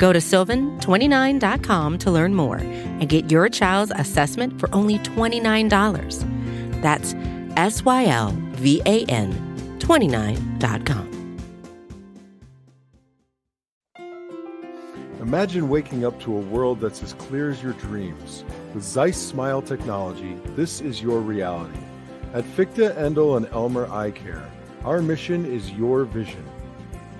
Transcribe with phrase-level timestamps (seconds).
[0.00, 6.80] Go to sylvan29.com to learn more and get your child's assessment for only $29.
[6.80, 7.14] That's
[7.58, 11.36] S Y L V A N 29.com.
[15.20, 18.42] Imagine waking up to a world that's as clear as your dreams.
[18.72, 21.78] With Zeiss Smile technology, this is your reality.
[22.32, 24.50] At Fichte, Endl, and Elmer Eye Care,
[24.82, 26.44] our mission is your vision.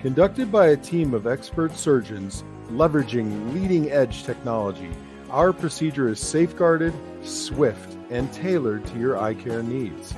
[0.01, 4.89] Conducted by a team of expert surgeons leveraging leading edge technology,
[5.29, 6.93] our procedure is safeguarded,
[7.23, 10.13] swift, and tailored to your eye care needs.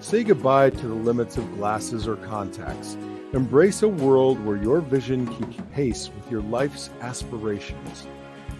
[0.00, 2.96] Say goodbye to the limits of glasses or contacts.
[3.32, 8.06] Embrace a world where your vision keeps pace with your life's aspirations.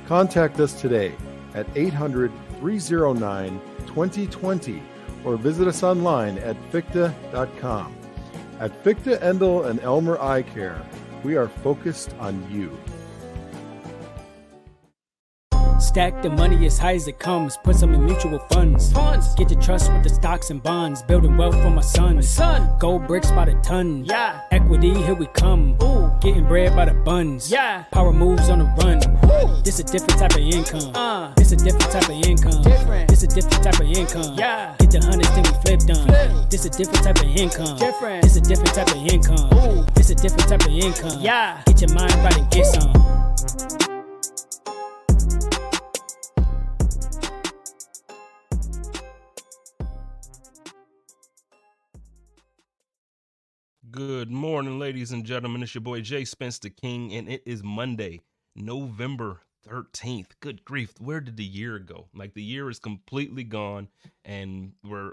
[0.07, 1.15] Contact us today
[1.55, 4.83] at 800 309 2020
[5.25, 7.95] or visit us online at fichte.com.
[8.61, 10.81] At Fichte Endl and Elmer Eye Care,
[11.23, 12.77] we are focused on you.
[15.93, 17.59] Stack the money as high as it comes.
[17.59, 18.91] Put some in mutual funds.
[18.95, 19.35] Funds.
[19.35, 21.03] Get the trust with the stocks and bonds.
[21.03, 22.15] Building wealth for my son.
[22.15, 22.79] My Son.
[22.79, 24.07] Gold bricks by the ton.
[24.07, 24.41] Yeah.
[24.53, 25.77] Equity, here we come.
[25.83, 26.11] Ooh.
[26.23, 27.53] Getting bread by the buns.
[27.53, 27.83] Yeah.
[27.93, 29.01] Power moves on the run.
[29.21, 29.61] Woo.
[29.65, 30.93] This a different type of income.
[30.95, 31.35] Uh.
[31.35, 32.63] This a different type of income.
[32.63, 33.11] Different.
[33.11, 34.35] This a different type of income.
[34.39, 34.75] Yeah.
[34.79, 36.07] Get the hundreds, then we flip done.
[36.07, 36.49] Flip.
[36.49, 37.77] This a different type of income.
[37.77, 38.23] Different.
[38.23, 39.59] This a different type of income.
[39.59, 39.85] Ooh.
[39.93, 41.21] This a different type of income.
[41.21, 41.61] Yeah.
[41.67, 43.82] Get your mind right and get some.
[53.93, 55.63] Good morning, ladies and gentlemen.
[55.63, 58.23] It's your boy Jay Spencer King, and it is Monday,
[58.57, 60.29] November 13th.
[60.41, 62.09] Good grief, where did the year go?
[62.15, 63.89] Like the year is completely gone,
[64.25, 65.13] and we're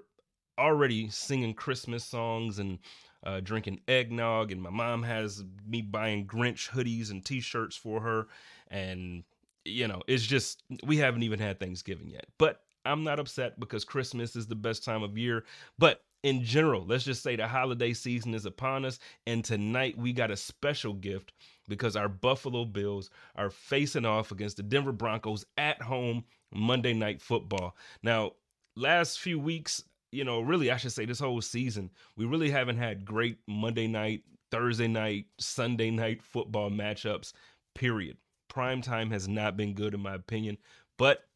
[0.58, 2.80] already singing Christmas songs and
[3.26, 4.54] uh, drinking eggnog.
[4.54, 8.28] And my mom has me buying Grinch hoodies and t shirts for her.
[8.70, 9.26] And,
[9.66, 12.28] you know, it's just, we haven't even had Thanksgiving yet.
[12.38, 15.44] But I'm not upset because Christmas is the best time of year.
[15.78, 19.00] But in general, let's just say the holiday season is upon us.
[19.26, 21.32] And tonight we got a special gift
[21.68, 27.22] because our Buffalo Bills are facing off against the Denver Broncos at home Monday Night
[27.22, 27.76] Football.
[28.04, 28.34] Now,
[28.76, 32.78] last few weeks, you know, really, I should say this whole season, we really haven't
[32.78, 37.34] had great Monday night, Thursday night, Sunday night football matchups,
[37.76, 38.18] period.
[38.50, 40.58] Prime time has not been good, in my opinion.
[40.98, 41.29] But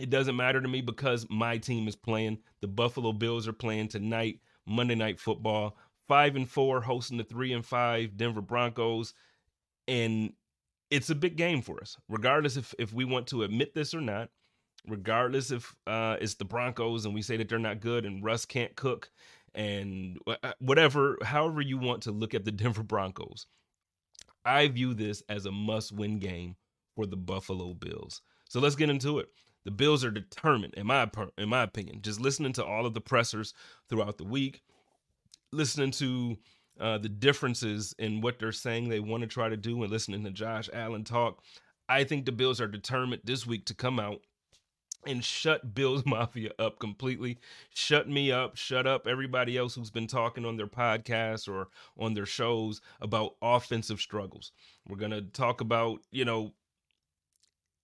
[0.00, 2.38] it doesn't matter to me because my team is playing.
[2.60, 5.76] The Buffalo Bills are playing tonight, Monday Night Football.
[6.08, 9.14] Five and four hosting the three and five Denver Broncos.
[9.86, 10.32] And
[10.90, 14.00] it's a big game for us, regardless if, if we want to admit this or
[14.00, 14.30] not.
[14.88, 18.46] Regardless if uh, it's the Broncos and we say that they're not good and Russ
[18.46, 19.10] can't cook
[19.54, 20.18] and
[20.58, 23.46] whatever, however you want to look at the Denver Broncos.
[24.44, 26.56] I view this as a must win game
[26.96, 28.22] for the Buffalo Bills.
[28.48, 29.28] So let's get into it.
[29.64, 32.00] The Bills are determined, in my in my opinion.
[32.02, 33.54] Just listening to all of the pressers
[33.88, 34.62] throughout the week,
[35.52, 36.38] listening to
[36.80, 40.24] uh, the differences in what they're saying they want to try to do, and listening
[40.24, 41.42] to Josh Allen talk,
[41.88, 44.20] I think the Bills are determined this week to come out
[45.06, 47.38] and shut Bills Mafia up completely.
[47.74, 52.14] Shut me up, shut up everybody else who's been talking on their podcasts or on
[52.14, 54.52] their shows about offensive struggles.
[54.88, 56.54] We're going to talk about, you know,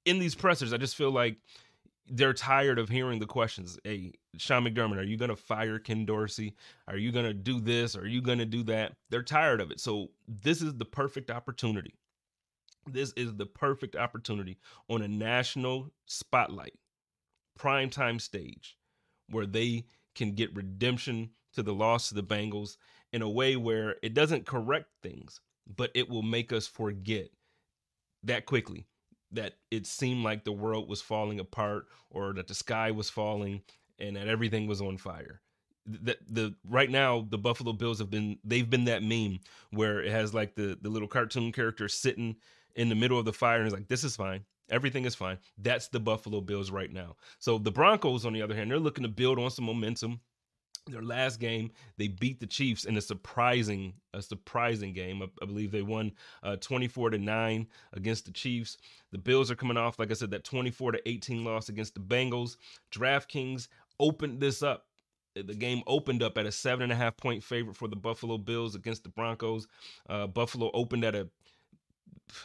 [0.05, 1.37] in these pressers, I just feel like
[2.09, 3.79] they're tired of hearing the questions.
[3.85, 6.55] Hey, Sean McDermott, are you going to fire Ken Dorsey?
[6.89, 7.97] Are you going to do this?
[7.97, 8.93] Are you going to do that?
[9.11, 9.81] They're tired of it.
[9.81, 11.95] So, this is the perfect opportunity.
[12.87, 14.59] This is the perfect opportunity
[14.89, 16.75] on a national spotlight,
[17.59, 18.77] primetime stage,
[19.31, 22.77] where they can get redemption to the loss of the Bengals
[23.13, 25.41] in a way where it doesn't correct things,
[25.77, 27.29] but it will make us forget
[28.23, 28.87] that quickly
[29.37, 33.63] that it seemed like the world was falling apart or that the sky was falling
[33.99, 35.41] and that everything was on fire.
[35.87, 39.39] That the right now the Buffalo Bills have been they've been that meme
[39.71, 42.37] where it has like the the little cartoon character sitting
[42.75, 44.45] in the middle of the fire and is like this is fine.
[44.69, 45.39] Everything is fine.
[45.59, 47.15] That's the Buffalo Bills right now.
[47.39, 50.21] So the Broncos on the other hand, they're looking to build on some momentum.
[50.87, 55.23] Their last game they beat the chiefs in a surprising a surprising game.
[55.23, 56.13] I, I believe they won
[56.43, 58.79] uh, 24 to 9 against the chiefs.
[59.13, 62.01] The bills are coming off like i said that 24 to 18 loss against the
[62.01, 62.57] bengals.
[62.93, 63.69] Draftkings
[64.01, 64.87] opened this up.
[65.35, 68.39] The game opened up at a seven and a half point favorite for the buffalo
[68.39, 69.67] bills against the broncos.
[70.09, 71.29] Uh, buffalo opened at a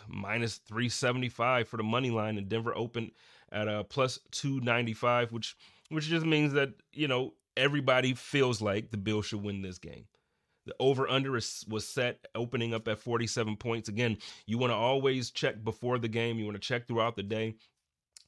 [0.07, 3.11] minus 375 for the money line and denver opened
[3.51, 5.55] at a plus 295 which
[5.89, 10.05] which just means that you know everybody feels like the Bills should win this game.
[10.65, 13.89] The over under was set opening up at 47 points.
[13.89, 17.23] Again, you want to always check before the game, you want to check throughout the
[17.23, 17.55] day.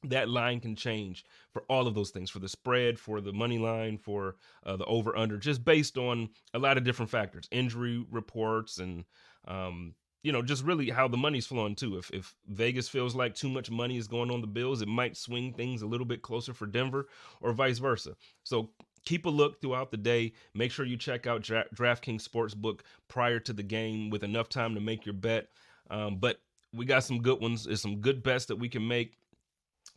[0.02, 3.58] That line can change for all of those things for the spread, for the money
[3.58, 4.36] line, for
[4.66, 9.04] uh, the over under, just based on a lot of different factors, injury reports, and
[9.46, 9.94] um,
[10.24, 11.96] you know, just really how the money's flowing too.
[11.96, 15.16] If if Vegas feels like too much money is going on the Bills, it might
[15.16, 17.08] swing things a little bit closer for Denver
[17.40, 18.16] or vice versa.
[18.42, 18.70] So
[19.04, 20.32] keep a look throughout the day.
[20.54, 24.74] Make sure you check out Dra- DraftKings Sportsbook prior to the game with enough time
[24.74, 25.48] to make your bet.
[25.90, 26.40] Um, but
[26.72, 27.64] we got some good ones.
[27.64, 29.16] There's some good bets that we can make.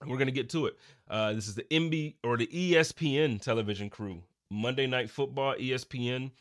[0.02, 0.78] And we're going to get to it.
[1.10, 4.22] Uh, this is the MB or the ESPN television crew.
[4.52, 6.32] Monday Night Football, ESPN.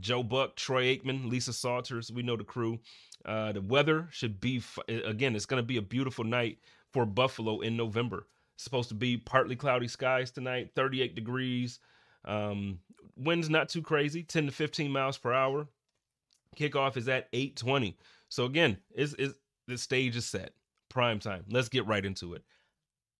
[0.00, 2.12] Joe Buck, Troy Aikman, Lisa Salters.
[2.12, 2.78] We know the crew.
[3.24, 6.58] Uh, the weather should be, again, it's going to be a beautiful night
[6.92, 8.26] for Buffalo in November
[8.56, 11.78] supposed to be partly cloudy skies tonight, 38 degrees.
[12.24, 12.80] Um,
[13.16, 15.68] wind's not too crazy, 10 to 15 miles per hour.
[16.56, 17.96] Kickoff is at 8:20.
[18.28, 19.34] So again, is is
[19.66, 20.54] the stage is set.
[20.88, 21.44] Prime time.
[21.50, 22.42] Let's get right into it.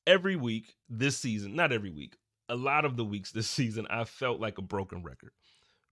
[0.06, 2.16] Every week this season, not every week,
[2.48, 5.32] a lot of the weeks this season, I felt like a broken record,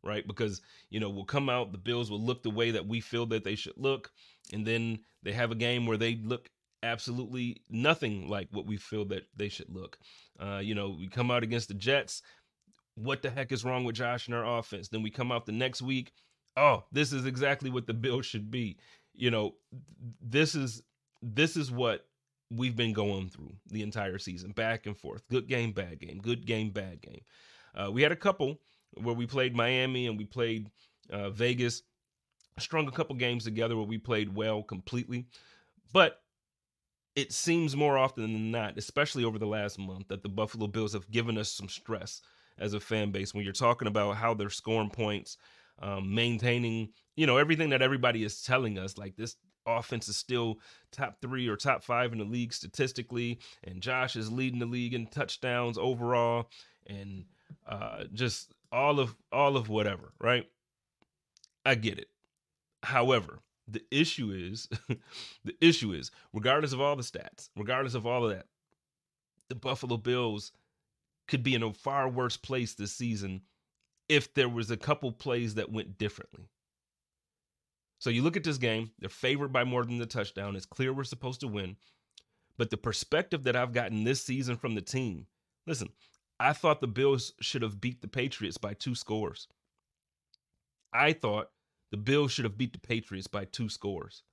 [0.02, 0.26] right?
[0.26, 3.26] Because, you know, we'll come out, the Bills will look the way that we feel
[3.26, 4.12] that they should look.
[4.52, 6.48] And then they have a game where they look
[6.84, 9.98] absolutely nothing like what we feel that they should look.
[10.38, 12.22] Uh, you know, we come out against the Jets.
[12.94, 14.88] What the heck is wrong with Josh and our offense?
[14.88, 16.12] Then we come out the next week.
[16.56, 18.76] Oh, this is exactly what the Bills should be.
[19.14, 19.54] You know,
[20.20, 20.82] this is
[21.22, 22.06] this is what
[22.50, 25.26] we've been going through the entire season, back and forth.
[25.28, 26.18] Good game, bad game.
[26.18, 27.22] Good game, bad game.
[27.74, 28.60] Uh, we had a couple
[29.02, 30.70] where we played Miami and we played
[31.10, 31.82] uh, Vegas.
[32.58, 35.26] Strung a couple games together where we played well completely,
[35.92, 36.20] but
[37.16, 40.92] it seems more often than not, especially over the last month, that the Buffalo Bills
[40.92, 42.20] have given us some stress
[42.58, 45.36] as a fan base when you're talking about how they're scoring points,
[45.80, 48.98] um, maintaining, you know, everything that everybody is telling us.
[48.98, 50.58] Like this offense is still
[50.92, 54.94] top three or top five in the league statistically, and Josh is leading the league
[54.94, 56.48] in touchdowns overall,
[56.86, 57.24] and
[57.66, 60.48] uh, just all of all of whatever, right?
[61.64, 62.08] I get it.
[62.82, 64.68] However, the issue is,
[65.44, 68.46] the issue is, regardless of all the stats, regardless of all of that,
[69.48, 70.52] the Buffalo Bills
[71.28, 73.42] could be in a far worse place this season
[74.08, 76.48] if there was a couple plays that went differently.
[77.98, 80.56] So you look at this game, they're favored by more than the touchdown.
[80.56, 81.76] It's clear we're supposed to win.
[82.58, 85.26] But the perspective that I've gotten this season from the team,
[85.66, 85.88] listen,
[86.38, 89.48] I thought the Bills should have beat the Patriots by two scores.
[90.92, 91.50] I thought
[91.94, 94.24] the Bills should have beat the Patriots by two scores.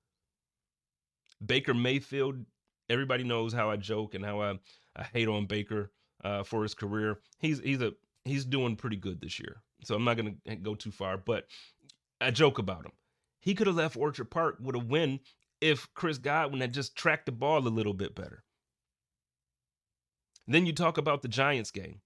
[1.46, 2.44] Baker Mayfield,
[2.90, 4.58] everybody knows how I joke and how I,
[4.96, 5.92] I hate on Baker
[6.24, 7.20] uh, for his career.
[7.38, 7.94] He's he's a
[8.26, 9.62] he's doing pretty good this year.
[9.84, 11.46] So I'm not gonna go too far, but
[12.20, 12.94] I joke about him.
[13.42, 15.20] He could have left Orchard Park with a win
[15.62, 18.44] if Chris Godwin had just tracked the ball a little bit better.
[20.48, 22.02] Then you talk about the Giants game.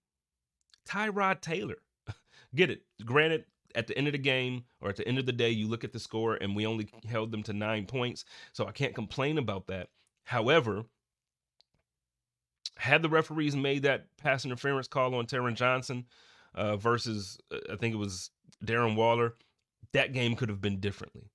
[0.86, 1.78] Tyrod Taylor.
[2.56, 2.82] Get it.
[3.06, 5.68] Granted, at the end of the game or at the end of the day, you
[5.68, 8.26] look at the score and we only held them to nine points.
[8.54, 9.90] So I can't complain about that.
[10.24, 10.84] However,
[12.78, 16.06] had the referees made that pass interference call on Taron Johnson
[16.56, 18.32] uh, versus, uh, I think it was
[18.66, 19.36] Darren Waller,
[19.94, 21.30] that game could have been differently.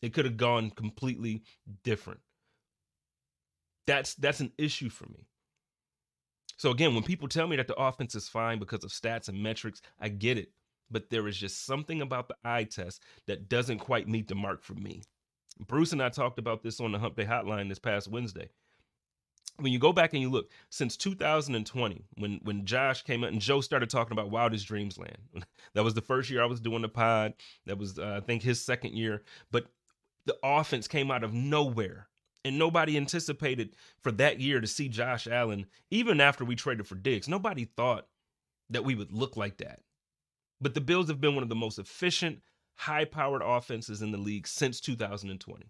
[0.00, 1.42] It could have gone completely
[1.84, 2.20] different.
[3.86, 5.26] That's that's an issue for me.
[6.56, 9.42] So again, when people tell me that the offense is fine because of stats and
[9.42, 10.52] metrics, I get it
[10.92, 14.62] but there is just something about the eye test that doesn't quite meet the mark
[14.62, 15.02] for me.
[15.66, 18.48] Bruce and I talked about this on the Hump Day Hotline this past Wednesday.
[19.58, 23.40] When you go back and you look, since 2020, when when Josh came out and
[23.40, 25.18] Joe started talking about Wildest Dreams Land,
[25.74, 27.34] that was the first year I was doing the pod.
[27.66, 29.22] That was, uh, I think, his second year.
[29.50, 29.66] But
[30.24, 32.08] the offense came out of nowhere
[32.44, 36.94] and nobody anticipated for that year to see Josh Allen, even after we traded for
[36.94, 37.28] Diggs.
[37.28, 38.06] Nobody thought
[38.70, 39.80] that we would look like that.
[40.62, 42.38] But the Bills have been one of the most efficient,
[42.76, 45.66] high powered offenses in the league since 2020.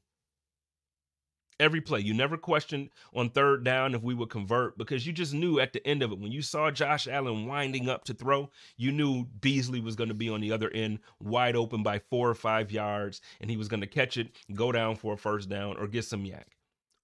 [1.59, 2.01] Every play.
[2.01, 5.73] You never questioned on third down if we would convert because you just knew at
[5.73, 9.25] the end of it, when you saw Josh Allen winding up to throw, you knew
[9.41, 12.71] Beasley was going to be on the other end, wide open by four or five
[12.71, 15.87] yards, and he was going to catch it, go down for a first down, or
[15.87, 16.45] get some YAC.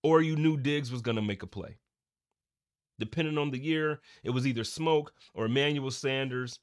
[0.03, 1.79] Or you knew Diggs was going to make a play.
[2.99, 6.59] Depending on the year, it was either Smoke or Emmanuel Sanders.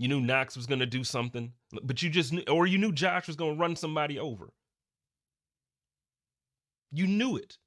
[0.00, 1.52] You knew Knox was going to do something,
[1.82, 4.48] but you just knew, or you knew Josh was going to run somebody over.
[6.90, 7.58] You knew it.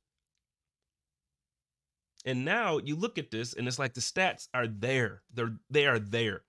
[2.26, 5.22] And now you look at this and it's like the stats are there.
[5.32, 6.42] They're they are there.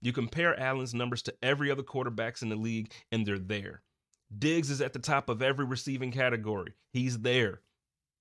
[0.00, 3.82] You compare Allen's numbers to every other quarterbacks in the league and they're there.
[4.38, 6.74] Diggs is at the top of every receiving category.
[6.92, 7.62] He's there.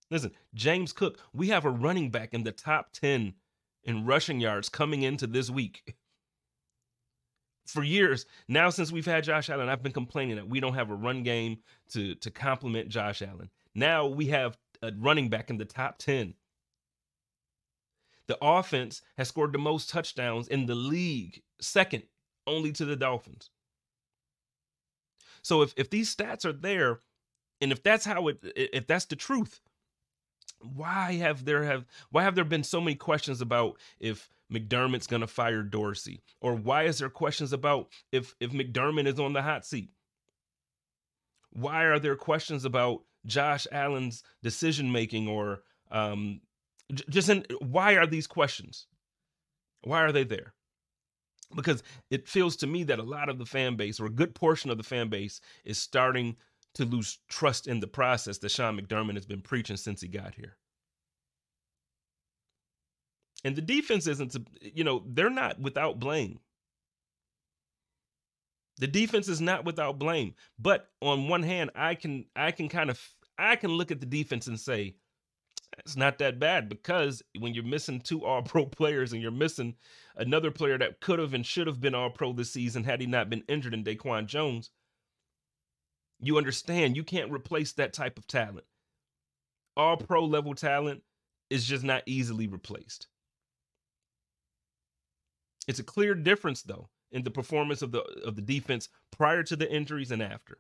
[0.10, 3.36] Listen, James Cook, we have a running back in the top 10
[3.84, 5.96] in rushing yards coming into this week.
[7.68, 10.90] For years, now since we've had Josh Allen, I've been complaining that we don't have
[10.90, 11.60] a run game
[11.92, 13.50] to to complement Josh Allen.
[13.76, 16.34] Now we have a running back in the top 10.
[18.28, 22.04] The offense has scored the most touchdowns in the league, second
[22.48, 23.50] only to the Dolphins.
[25.42, 27.00] So if, if these stats are there,
[27.60, 29.60] and if that's how it if that's the truth,
[30.60, 35.28] why have there have why have there been so many questions about if McDermott's gonna
[35.28, 36.22] fire Dorsey?
[36.42, 39.92] Or why is there questions about if if McDermott is on the hot seat?
[41.52, 46.42] Why are there questions about Josh Allen's decision making or um,
[47.10, 48.88] just in why are these questions?
[49.84, 50.54] Why are they there?
[51.56, 54.34] Because it feels to me that a lot of the fan base or a good
[54.34, 56.38] portion of the fan base is starting
[56.76, 60.36] to lose trust in the process that Sean McDermott has been preaching since he got
[60.36, 60.58] here.
[63.44, 66.40] And the defense isn't, you know, they're not without blame.
[68.78, 70.36] The defense is not without blame.
[70.60, 73.00] But on one hand, I can I can kind of
[73.38, 74.96] I can look at the defense and say
[75.80, 79.76] it's not that bad because when you're missing two all pro players and you're missing
[80.16, 83.08] another player that could have and should have been all pro this season had he
[83.08, 84.72] not been injured in Daquan Jones,
[86.20, 88.66] you understand you can't replace that type of talent.
[89.78, 91.04] All pro level talent
[91.50, 93.08] is just not easily replaced.
[95.68, 99.56] It's a clear difference though in the performance of the of the defense prior to
[99.56, 100.58] the injuries and after.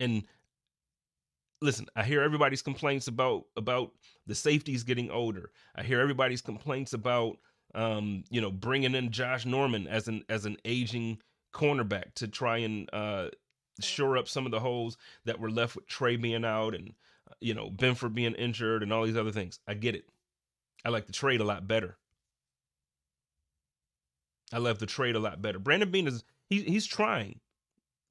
[0.00, 0.24] And
[1.60, 3.92] listen, I hear everybody's complaints about about
[4.26, 5.50] the safeties getting older.
[5.74, 7.38] I hear everybody's complaints about
[7.74, 11.18] um, you know, bringing in Josh Norman as an as an aging
[11.52, 13.28] cornerback to try and uh
[13.80, 16.92] shore up some of the holes that were left with Trey being out and
[17.40, 19.60] you know, Benford being injured and all these other things.
[19.68, 20.08] I get it.
[20.84, 21.96] I like the trade a lot better.
[24.52, 25.58] I love the trade a lot better.
[25.58, 27.40] Brandon Beane is he, he's trying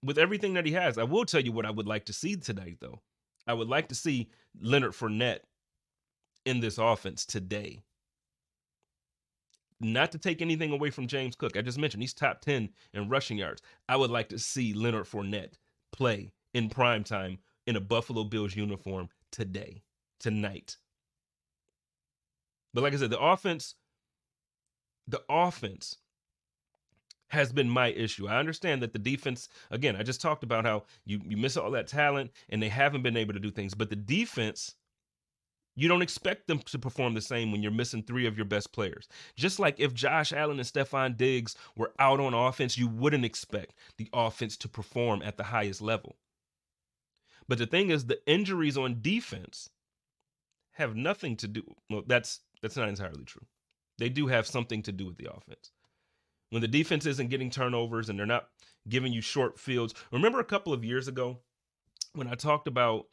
[0.04, 0.98] with everything that he has.
[0.98, 3.02] I will tell you what I would like to see tonight, though.
[3.48, 5.40] I would like to see Leonard Fournette
[6.46, 7.82] in this offense today.
[9.80, 11.56] Not to take anything away from James Cook.
[11.56, 13.62] I just mentioned he's top 10 in rushing yards.
[13.88, 15.54] I would like to see Leonard Fournette
[15.92, 19.84] play in prime time in a Buffalo Bills uniform today,
[20.20, 20.78] tonight.
[22.77, 23.74] But like I said, the offense,
[25.07, 25.98] the offense
[27.29, 28.27] has been my issue.
[28.27, 31.72] I understand that the defense, again, I just talked about how you, you miss all
[31.72, 33.74] that talent and they haven't been able to do things.
[33.74, 34.75] But the defense,
[35.75, 38.72] you don't expect them to perform the same when you're missing three of your best
[38.72, 39.07] players.
[39.36, 43.74] Just like if Josh Allen and Stefon Diggs were out on offense, you wouldn't expect
[43.98, 46.15] the offense to perform at the highest level.
[47.48, 49.72] But the thing is, the injuries on defense
[50.74, 51.63] have nothing to do.
[51.89, 53.46] Well, that's that's not entirely true.
[53.98, 55.72] They do have something to do with the offense
[56.50, 58.48] when the defense isn't getting turnovers and they're not
[58.88, 59.94] giving you short fields.
[60.12, 61.40] Remember a couple of years ago
[62.14, 63.06] when I talked about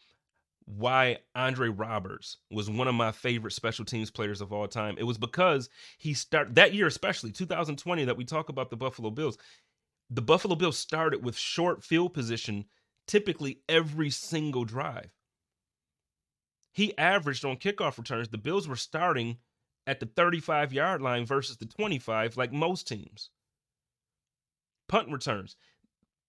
[0.67, 4.97] why Andre Roberts was one of my favorite special teams players of all time.
[4.99, 9.11] It was because he started that year, especially 2020, that we talk about the Buffalo
[9.11, 9.37] Bills.
[10.11, 12.65] The Buffalo Bills started with short field position
[13.07, 15.11] typically every single drive.
[16.75, 19.38] He averaged on kickoff returns, the Bills were starting
[19.87, 23.31] at the 35 yard line versus the 25, like most teams.
[24.88, 25.57] Punt returns,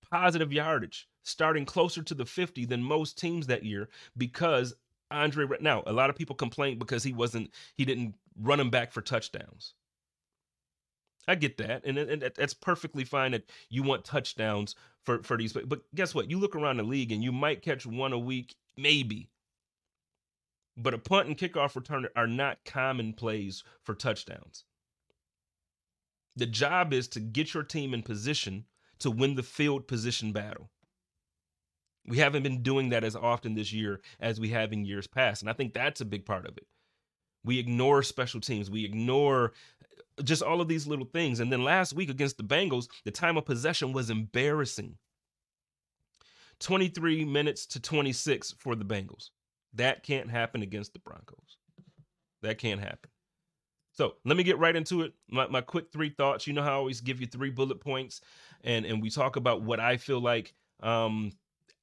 [0.10, 4.76] positive yardage, starting closer to the 50 than most teams that year because
[5.12, 5.48] Andre.
[5.60, 9.02] Now, a lot of people complain because he wasn't, he didn't run him back for
[9.02, 9.74] touchdowns.
[11.28, 15.54] I get that, and, and that's perfectly fine that you want touchdowns for for these.
[15.54, 16.30] But guess what?
[16.30, 19.30] You look around the league, and you might catch one a week, maybe.
[20.78, 24.66] But a punt and kickoff returner are not common plays for touchdowns.
[26.36, 28.66] The job is to get your team in position
[29.00, 30.70] to win the field position battle.
[32.08, 35.42] We haven't been doing that as often this year as we have in years past.
[35.42, 36.68] And I think that's a big part of it.
[37.44, 38.70] We ignore special teams.
[38.70, 39.54] We ignore
[40.20, 41.40] uh, just all of these little things.
[41.40, 44.98] And then last week against the Bengals, the time of possession was embarrassing
[46.60, 49.30] 23 minutes to 26 for the Bengals.
[49.76, 51.58] That can't happen against the Broncos.
[52.42, 53.10] That can't happen.
[53.92, 55.14] So let me get right into it.
[55.30, 56.48] My, my quick three thoughts.
[56.48, 58.22] You know how I always give you three bullet points,
[58.64, 60.54] and and we talk about what I feel like
[60.84, 61.32] um,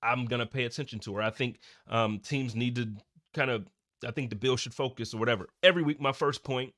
[0.02, 1.58] I'm gonna pay attention to, or I think
[1.88, 2.88] um, teams need to
[3.34, 3.66] kind of.
[4.06, 5.48] I think the bill should focus or whatever.
[5.62, 6.74] Every week, my first point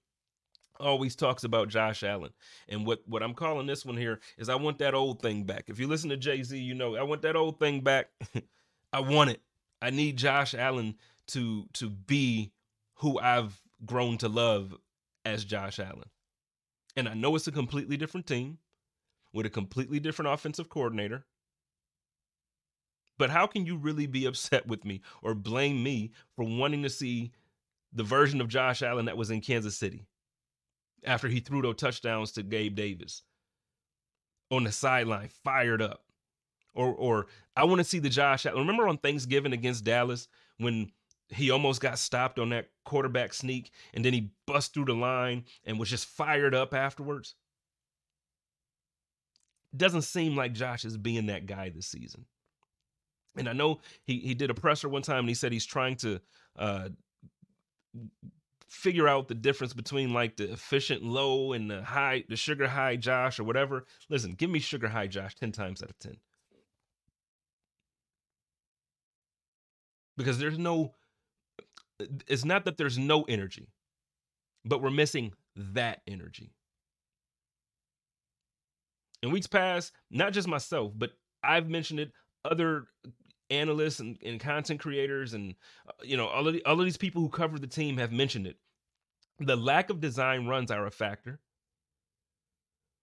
[0.79, 2.33] always talks about Josh Allen.
[2.69, 5.65] And what what I'm calling this one here is I want that old thing back.
[5.69, 8.09] If you listen to Jay-Z, you know I want that old thing back.
[8.93, 9.41] I want it.
[9.85, 10.95] I need Josh Allen
[11.29, 12.53] to to be
[12.97, 14.75] who I've grown to love
[15.27, 16.09] as Josh Allen.
[16.97, 18.59] And I know it's a completely different team
[19.35, 21.27] with a completely different offensive coordinator.
[23.19, 26.91] But how can you really be upset with me or blame me for wanting to
[26.91, 27.33] see
[27.93, 30.07] the version of Josh Allen that was in Kansas City
[31.05, 33.23] after he threw those touchdowns to Gabe Davis
[34.51, 36.04] on the sideline, fired up?
[36.75, 37.27] Or, or
[37.57, 38.59] I want to see the Josh Allen.
[38.59, 40.29] Remember on Thanksgiving against Dallas
[40.59, 40.91] when
[41.29, 45.45] he almost got stopped on that quarterback sneak and then he bust through the line
[45.65, 47.35] and was just fired up afterwards.
[49.77, 52.27] Doesn't seem like Josh is being that guy this season.
[53.37, 55.97] And I know he he did a presser one time and he said he's trying
[55.97, 56.21] to
[56.57, 56.91] uh,
[58.69, 62.97] figure out the difference between like the efficient low and the high, the sugar high
[62.97, 63.87] Josh or whatever.
[64.09, 66.17] Listen, give me sugar high Josh 10 times out of 10.
[70.17, 70.95] Because there's no
[72.27, 73.69] it's not that there's no energy,
[74.65, 76.53] but we're missing that energy.
[79.23, 82.13] In weeks past, not just myself, but I've mentioned it,
[82.45, 82.87] other
[83.51, 85.55] analysts and, and content creators and
[85.89, 88.13] uh, you know all of, the, all of these people who cover the team have
[88.13, 88.57] mentioned it.
[89.41, 91.41] The lack of design runs are a factor,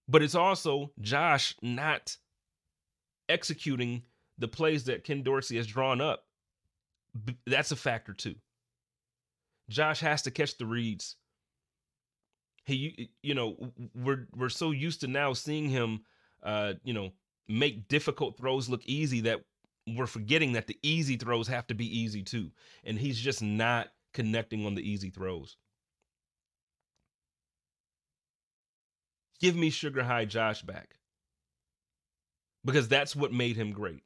[0.07, 2.15] but it's also Josh not
[3.29, 4.03] executing
[4.37, 6.25] the plays that Ken Dorsey has drawn up.
[7.45, 8.35] That's a factor too.
[9.69, 11.15] Josh has to catch the reads.
[12.65, 13.57] He, you know,
[13.95, 16.01] we're we're so used to now seeing him,
[16.43, 17.11] uh, you know,
[17.47, 19.41] make difficult throws look easy that
[19.87, 22.51] we're forgetting that the easy throws have to be easy too,
[22.83, 25.57] and he's just not connecting on the easy throws.
[29.41, 30.95] Give me sugar high Josh back
[32.65, 34.03] because that's what made him great.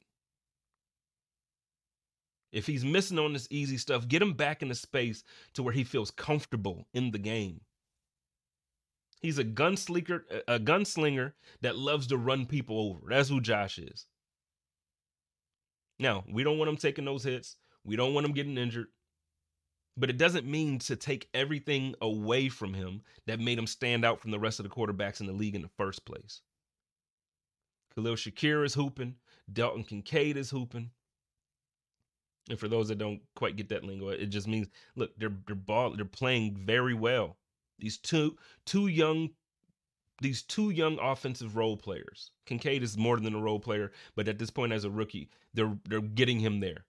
[2.56, 5.74] If he's missing on this easy stuff, get him back in the space to where
[5.74, 7.60] he feels comfortable in the game.
[9.20, 13.00] He's a gunslinger, a gunslinger that loves to run people over.
[13.10, 14.06] That's who Josh is.
[15.98, 17.56] Now, we don't want him taking those hits.
[17.84, 18.86] We don't want him getting injured.
[19.98, 24.18] But it doesn't mean to take everything away from him that made him stand out
[24.18, 26.40] from the rest of the quarterbacks in the league in the first place.
[27.94, 29.16] Khalil Shakir is hooping.
[29.52, 30.90] Dalton Kincaid is hooping.
[32.48, 35.56] And for those that don't quite get that lingo, it just means look, they're they're
[35.56, 37.36] ball they're playing very well.
[37.78, 39.30] These two two young
[40.20, 42.30] these two young offensive role players.
[42.46, 45.76] Kincaid is more than a role player, but at this point as a rookie, they're
[45.88, 46.84] they're getting him there.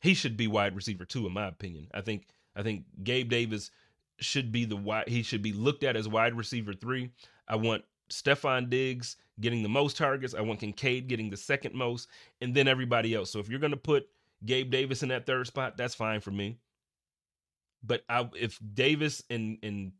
[0.00, 1.88] He should be wide receiver too, in my opinion.
[1.92, 3.70] I think I think Gabe Davis
[4.18, 7.10] should be the wide he should be looked at as wide receiver three.
[7.48, 10.34] I want Stefon Diggs getting the most targets.
[10.34, 12.08] I want Kincaid getting the second most,
[12.40, 13.30] and then everybody else.
[13.30, 14.08] So if you're going to put
[14.44, 16.58] Gabe Davis in that third spot, that's fine for me.
[17.82, 19.92] But I, if Davis and and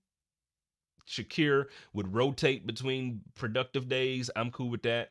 [1.07, 5.11] Shakir would rotate between productive days, I'm cool with that.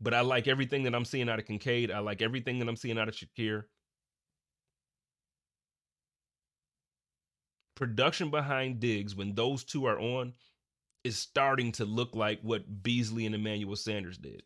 [0.00, 1.90] But I like everything that I'm seeing out of Kincaid.
[1.90, 3.64] I like everything that I'm seeing out of Shakir.
[7.74, 10.34] Production behind Diggs, when those two are on,
[11.04, 14.42] is starting to look like what Beasley and Emmanuel Sanders did.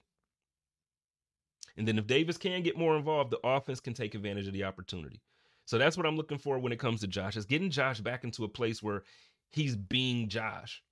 [1.76, 4.64] And then if Davis can get more involved, the offense can take advantage of the
[4.64, 5.20] opportunity.
[5.64, 8.24] So that's what I'm looking for when it comes to Josh, is getting Josh back
[8.24, 9.04] into a place where
[9.50, 10.82] he's being Josh.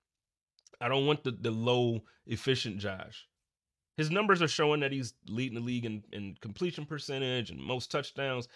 [0.80, 3.26] I don't want the, the low efficient Josh.
[3.96, 7.90] His numbers are showing that he's leading the league in, in completion percentage and most
[7.90, 8.48] touchdowns.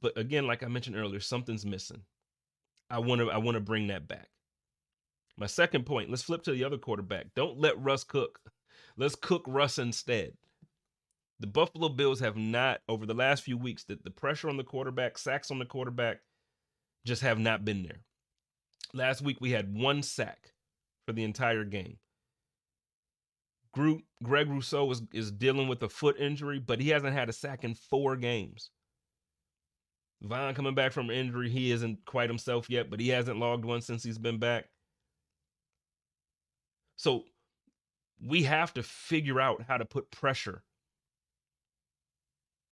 [0.00, 2.00] But again, like I mentioned earlier, something's missing.
[2.88, 4.28] I want to I want to bring that back.
[5.40, 7.28] My second point, let's flip to the other quarterback.
[7.34, 8.38] Don't let Russ cook.
[8.98, 10.34] Let's cook Russ instead.
[11.40, 14.64] The Buffalo Bills have not, over the last few weeks, that the pressure on the
[14.64, 16.18] quarterback, sacks on the quarterback,
[17.06, 18.00] just have not been there.
[18.92, 20.52] Last week we had one sack
[21.06, 21.96] for the entire game.
[23.72, 27.32] Groot, Greg Rousseau is, is dealing with a foot injury, but he hasn't had a
[27.32, 28.70] sack in four games.
[30.20, 33.80] Von coming back from injury, he isn't quite himself yet, but he hasn't logged one
[33.80, 34.66] since he's been back.
[37.00, 37.24] So
[38.22, 40.62] we have to figure out how to put pressure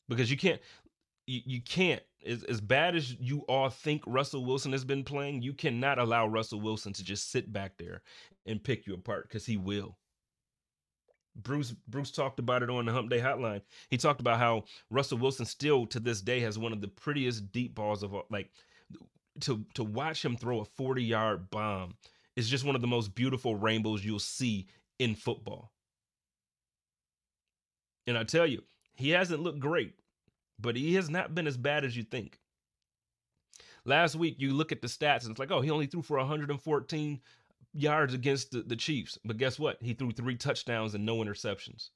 [0.07, 0.61] because you can't
[1.27, 5.41] you, you can't as, as bad as you all think Russell Wilson has been playing,
[5.41, 8.03] you cannot allow Russell Wilson to just sit back there
[8.45, 9.97] and pick you apart because he will.
[11.35, 13.62] Bruce Bruce talked about it on the Hump Day Hotline.
[13.88, 17.51] He talked about how Russell Wilson still to this day has one of the prettiest
[17.51, 18.27] deep balls of all.
[18.29, 18.51] Like
[19.41, 21.95] to to watch him throw a 40 yard bomb
[22.38, 24.68] is just one of the most beautiful rainbows you'll see
[25.01, 25.72] in football.
[28.07, 28.62] And I tell you,
[28.94, 29.94] he hasn't looked great,
[30.57, 32.38] but he has not been as bad as you think.
[33.85, 36.16] Last week, you look at the stats and it's like, oh, he only threw for
[36.18, 37.20] 114
[37.72, 39.18] yards against the, the Chiefs.
[39.24, 39.83] But guess what?
[39.83, 41.88] He threw three touchdowns and no interceptions.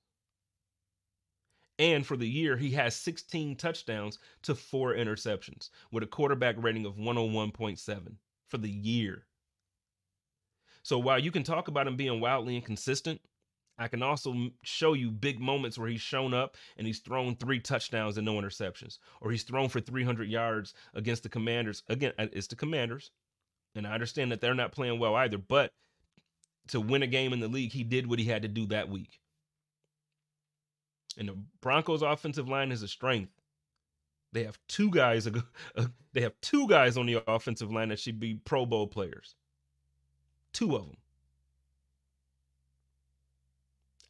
[1.79, 6.85] And for the year, he has 16 touchdowns to four interceptions with a quarterback rating
[6.85, 8.17] of 101.7
[8.49, 9.25] for the year.
[10.83, 13.21] So while you can talk about him being wildly inconsistent,
[13.79, 17.59] I can also show you big moments where he's shown up and he's thrown three
[17.59, 21.83] touchdowns and no interceptions, or he's thrown for 300 yards against the Commanders.
[21.89, 23.11] Again, uh, it's the Commanders,
[23.75, 25.73] and I understand that they're not playing well either, but
[26.69, 28.89] to win a game in the league, he did what he had to do that
[28.89, 29.21] week.
[31.19, 33.33] And the Broncos' offensive line is a strength.
[34.33, 35.29] They have two guys.
[36.15, 39.35] They have two guys on the offensive line that should be Pro Bowl players.
[40.53, 40.97] Two of them.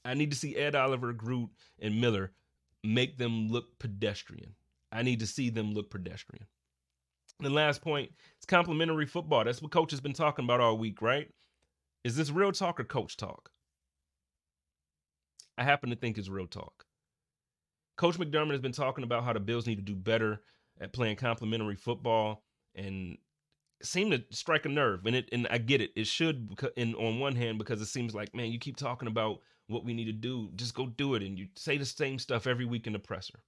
[0.04, 2.32] I need to see Ed Oliver, Groot, and Miller
[2.82, 4.54] make them look pedestrian.
[4.90, 6.46] I need to see them look pedestrian.
[7.40, 9.44] The last point is complementary football.
[9.44, 11.28] That's what coach has been talking about all week, right?
[12.04, 13.50] Is this real talk or coach talk?
[15.56, 16.84] I happen to think it's real talk.
[17.96, 20.42] Coach McDermott has been talking about how the Bills need to do better
[20.80, 22.42] at playing complementary football
[22.74, 23.18] and
[23.84, 25.06] seem to strike a nerve.
[25.06, 25.90] And it and I get it.
[25.96, 29.40] It should in on one hand because it seems like, man, you keep talking about
[29.68, 32.46] what we need to do, just go do it and you say the same stuff
[32.46, 33.40] every week in the presser.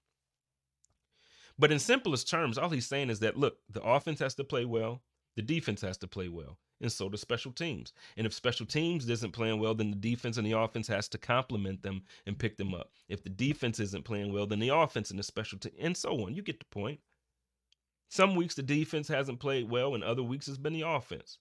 [1.58, 4.64] But in simplest terms, all he's saying is that look, the offense has to play
[4.64, 5.02] well,
[5.36, 7.92] the defense has to play well, and so do special teams.
[8.16, 11.18] And if special teams isn't playing well, then the defense and the offense has to
[11.18, 12.90] complement them and pick them up.
[13.08, 16.10] If the defense isn't playing well, then the offense and the special team, and so
[16.24, 16.34] on.
[16.34, 17.00] You get the point.
[18.08, 21.38] Some weeks the defense hasn't played well, and other weeks it's been the offense.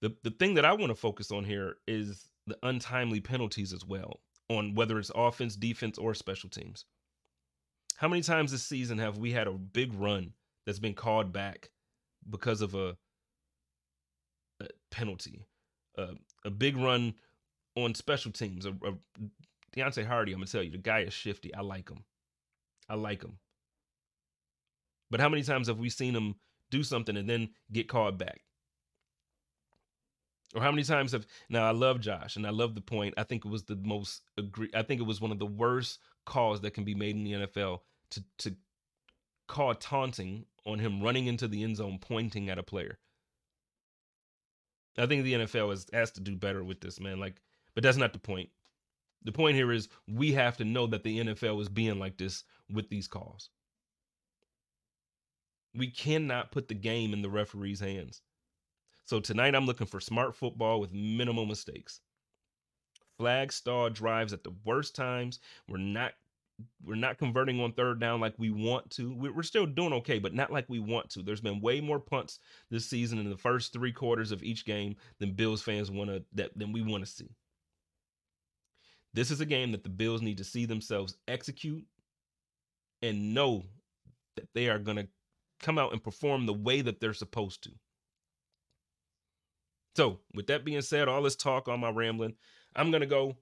[0.00, 3.84] The the thing that I want to focus on here is the untimely penalties as
[3.84, 6.84] well, on whether it's offense, defense, or special teams.
[7.96, 10.32] How many times this season have we had a big run
[10.64, 11.70] that's been called back
[12.28, 12.96] because of a,
[14.60, 15.44] a penalty?
[15.98, 16.14] Uh,
[16.46, 17.14] a big run
[17.76, 18.64] on special teams.
[18.64, 18.94] A, a,
[19.76, 21.54] Deonte Harty, I'm gonna tell you, the guy is shifty.
[21.54, 22.04] I like him.
[22.88, 23.38] I like him.
[25.10, 26.36] But how many times have we seen him
[26.70, 28.42] do something and then get called back?
[30.54, 33.14] Or how many times have now I love Josh and I love the point.
[33.16, 36.00] I think it was the most agree I think it was one of the worst
[36.26, 38.56] calls that can be made in the NFL to to
[39.46, 42.98] call taunting on him running into the end zone pointing at a player.
[44.98, 47.20] I think the NFL has has to do better with this, man.
[47.20, 47.40] Like,
[47.74, 48.50] but that's not the point.
[49.22, 52.42] The point here is we have to know that the NFL is being like this
[52.68, 53.50] with these calls.
[55.74, 58.22] We cannot put the game in the referee's hands.
[59.04, 62.00] So tonight I'm looking for smart football with minimal mistakes.
[63.18, 65.40] Flag stall drives at the worst times.
[65.68, 66.12] We're not
[66.84, 69.14] we're not converting on third down like we want to.
[69.14, 71.22] We're still doing okay, but not like we want to.
[71.22, 72.38] There's been way more punts
[72.70, 76.22] this season in the first three quarters of each game than Bills fans want to
[76.34, 77.30] that than we want to see.
[79.12, 81.84] This is a game that the Bills need to see themselves execute
[83.02, 83.64] and know
[84.36, 85.08] that they are going to
[85.60, 87.70] come out and perform the way that they're supposed to.
[89.96, 92.34] So, with that being said, all this talk, all my rambling,
[92.74, 93.36] I'm going to go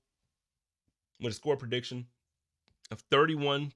[1.20, 2.06] with a score prediction
[2.90, 3.72] of 31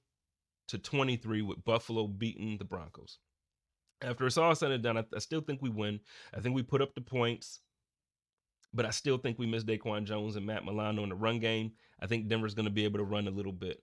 [0.69, 3.19] to 23 with Buffalo beating the Broncos.
[4.01, 6.01] After it's all said and done, I, I still think we win.
[6.35, 7.61] I think we put up the points,
[8.73, 11.73] but I still think we miss Daquan Jones and Matt Milano in the run game.
[12.01, 13.83] I think Denver's going to be able to run a little bit.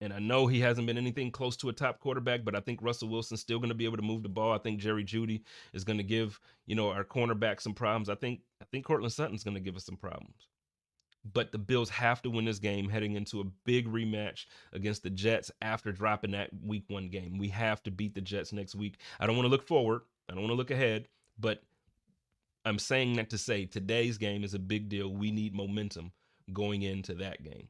[0.00, 2.80] And I know he hasn't been anything close to a top quarterback, but I think
[2.82, 4.52] Russell Wilson's still going to be able to move the ball.
[4.52, 8.08] I think Jerry Jeudy is going to give, you know, our cornerback some problems.
[8.08, 10.46] I think I think Courtland Sutton's going to give us some problems.
[11.32, 15.10] But the Bills have to win this game heading into a big rematch against the
[15.10, 17.38] Jets after dropping that week 1 game.
[17.38, 18.98] We have to beat the Jets next week.
[19.18, 20.02] I don't want to look forward.
[20.28, 21.08] I don't want to look ahead,
[21.38, 21.62] but
[22.64, 25.12] I'm saying that to say today's game is a big deal.
[25.12, 26.12] We need momentum
[26.52, 27.68] going into that game.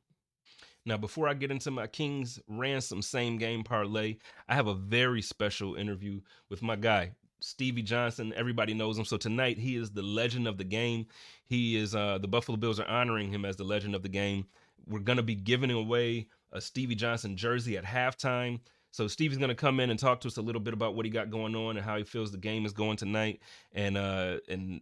[0.89, 4.17] Now, before I get into my Kings Ransom same game parlay,
[4.49, 8.33] I have a very special interview with my guy, Stevie Johnson.
[8.35, 9.05] Everybody knows him.
[9.05, 11.05] So tonight, he is the legend of the game.
[11.45, 14.47] He is, uh, the Buffalo Bills are honoring him as the legend of the game.
[14.87, 18.59] We're going to be giving away a Stevie Johnson jersey at halftime.
[18.91, 21.05] So Stevie's going to come in and talk to us a little bit about what
[21.05, 23.43] he got going on and how he feels the game is going tonight.
[23.73, 24.81] And uh and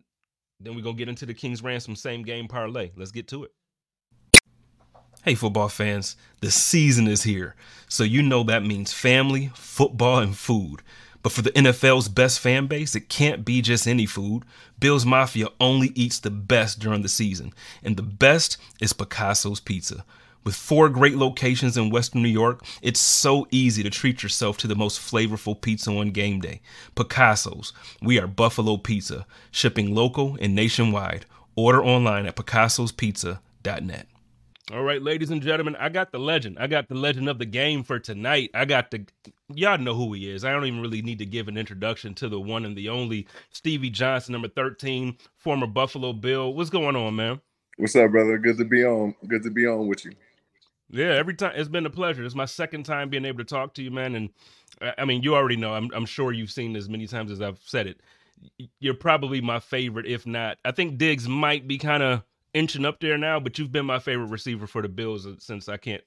[0.60, 2.92] then we're going to get into the Kings Ransom same game parlay.
[2.96, 3.52] Let's get to it.
[5.26, 7.56] Hey, football fans, the season is here.
[7.88, 10.82] So you know that means family, football, and food.
[11.20, 14.44] But for the NFL's best fan base, it can't be just any food.
[14.78, 20.04] Bills Mafia only eats the best during the season, and the best is Picasso's Pizza.
[20.44, 24.68] With four great locations in Western New York, it's so easy to treat yourself to
[24.68, 26.60] the most flavorful pizza on game day.
[26.94, 27.72] Picasso's.
[28.00, 31.26] We are Buffalo Pizza, shipping local and nationwide.
[31.56, 34.06] Order online at picassospizza.net.
[34.72, 36.58] All right, ladies and gentlemen, I got the legend.
[36.58, 38.50] I got the legend of the game for tonight.
[38.52, 39.06] I got the
[39.54, 40.44] y'all know who he is.
[40.44, 43.28] I don't even really need to give an introduction to the one and the only
[43.52, 46.52] Stevie Johnson, number 13, former Buffalo Bill.
[46.52, 47.40] What's going on, man?
[47.76, 48.38] What's up, brother?
[48.38, 49.14] Good to be on.
[49.28, 50.10] Good to be on with you.
[50.90, 52.24] Yeah, every time it's been a pleasure.
[52.24, 54.16] It's my second time being able to talk to you, man.
[54.16, 54.30] And
[54.98, 55.74] I mean, you already know.
[55.74, 58.00] I'm I'm sure you've seen as many times as I've said it.
[58.80, 60.58] You're probably my favorite, if not.
[60.64, 62.24] I think Diggs might be kind of
[62.56, 65.76] inching up there now, but you've been my favorite receiver for the Bills since I
[65.76, 66.02] can't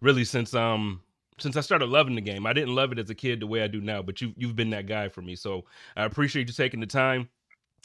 [0.00, 1.00] really since um
[1.38, 2.46] since I started loving the game.
[2.46, 4.56] I didn't love it as a kid the way I do now, but you you've
[4.56, 5.34] been that guy for me.
[5.34, 5.64] So
[5.96, 7.28] I appreciate you taking the time.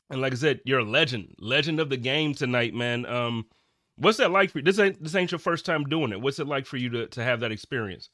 [0.09, 3.05] And like I said, you're a legend, legend of the game tonight, man.
[3.05, 3.45] Um,
[3.95, 4.65] what's that like for you?
[4.65, 6.21] This ain't this ain't your first time doing it.
[6.21, 8.09] What's it like for you to to have that experience?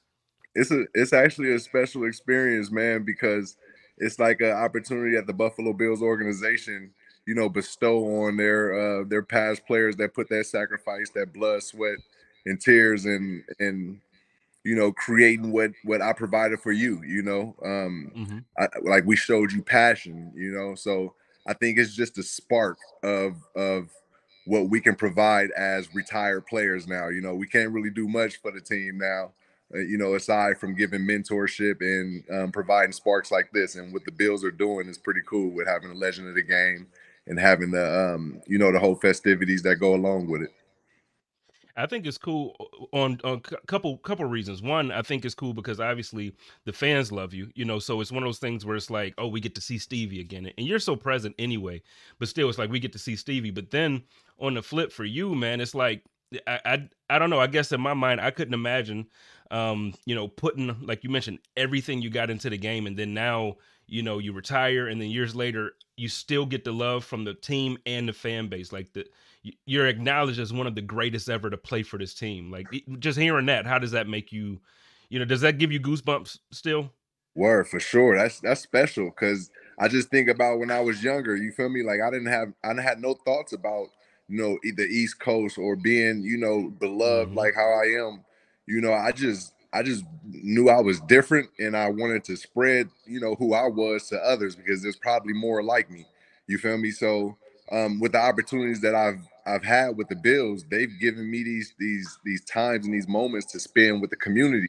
[0.53, 3.57] It's a it's actually a special experience, man, because
[3.97, 6.91] it's like an opportunity at the Buffalo Bills organization
[7.29, 11.61] you know, bestow on their uh, their past players that put that sacrifice, that blood,
[11.61, 11.99] sweat,
[12.47, 14.01] and tears, and and
[14.63, 17.03] you know, creating what what I provided for you.
[17.03, 18.37] You know, um, mm-hmm.
[18.57, 20.33] I, like we showed you passion.
[20.35, 21.13] You know, so
[21.45, 23.91] I think it's just a spark of of
[24.47, 27.09] what we can provide as retired players now.
[27.09, 29.33] You know, we can't really do much for the team now.
[29.71, 34.03] Uh, you know, aside from giving mentorship and um, providing sparks like this, and what
[34.03, 36.87] the Bills are doing is pretty cool with having a legend of the game
[37.29, 40.49] and having the um, you know the whole festivities that go along with it.
[41.77, 42.57] I think it's cool
[42.91, 44.61] on a couple couple reasons.
[44.61, 47.79] One, I think it's cool because obviously the fans love you, you know.
[47.79, 50.19] So it's one of those things where it's like, oh, we get to see Stevie
[50.19, 51.81] again, and you're so present anyway.
[52.17, 53.51] But still, it's like we get to see Stevie.
[53.51, 54.03] But then
[54.39, 56.03] on the flip for you, man, it's like
[56.47, 57.39] I I, I don't know.
[57.39, 59.07] I guess in my mind, I couldn't imagine,
[59.51, 63.13] um, you know, putting like you mentioned everything you got into the game, and then
[63.13, 63.55] now
[63.89, 67.33] you know you retire and then years later you still get the love from the
[67.33, 69.05] team and the fan base like the
[69.65, 72.67] you're acknowledged as one of the greatest ever to play for this team like
[72.99, 74.59] just hearing that how does that make you
[75.09, 76.91] you know does that give you goosebumps still
[77.35, 79.49] word for sure that's that's special because
[79.79, 82.53] i just think about when i was younger you feel me like i didn't have
[82.63, 83.87] i had no thoughts about
[84.27, 87.37] you know the east coast or being you know beloved mm-hmm.
[87.37, 88.23] like how i am
[88.67, 92.89] you know i just I just knew I was different and I wanted to spread,
[93.05, 96.05] you know, who I was to others because there's probably more like me.
[96.47, 96.91] You feel me?
[96.91, 97.37] So
[97.71, 101.73] um, with the opportunities that I've I've had with the Bills, they've given me these
[101.79, 104.67] these these times and these moments to spend with the community.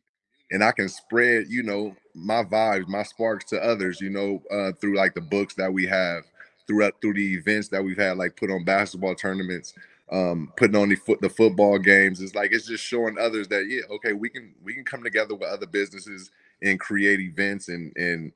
[0.53, 4.73] And I can spread, you know, my vibes, my sparks to others, you know, uh,
[4.81, 6.25] through like the books that we have,
[6.67, 9.75] throughout through the events that we've had, like put on basketball tournaments,
[10.11, 12.21] um, putting on the foot the football games.
[12.21, 15.35] It's like it's just showing others that yeah, okay, we can we can come together
[15.35, 16.31] with other businesses
[16.63, 18.33] and create events and and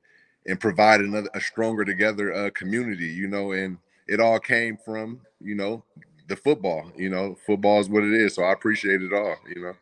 [0.47, 3.07] and provide another a stronger together uh, community.
[3.07, 5.83] You know, and it all came from you know
[6.27, 6.91] the football.
[6.95, 8.35] You know, football is what it is.
[8.35, 9.35] So I appreciate it all.
[9.53, 9.73] You know.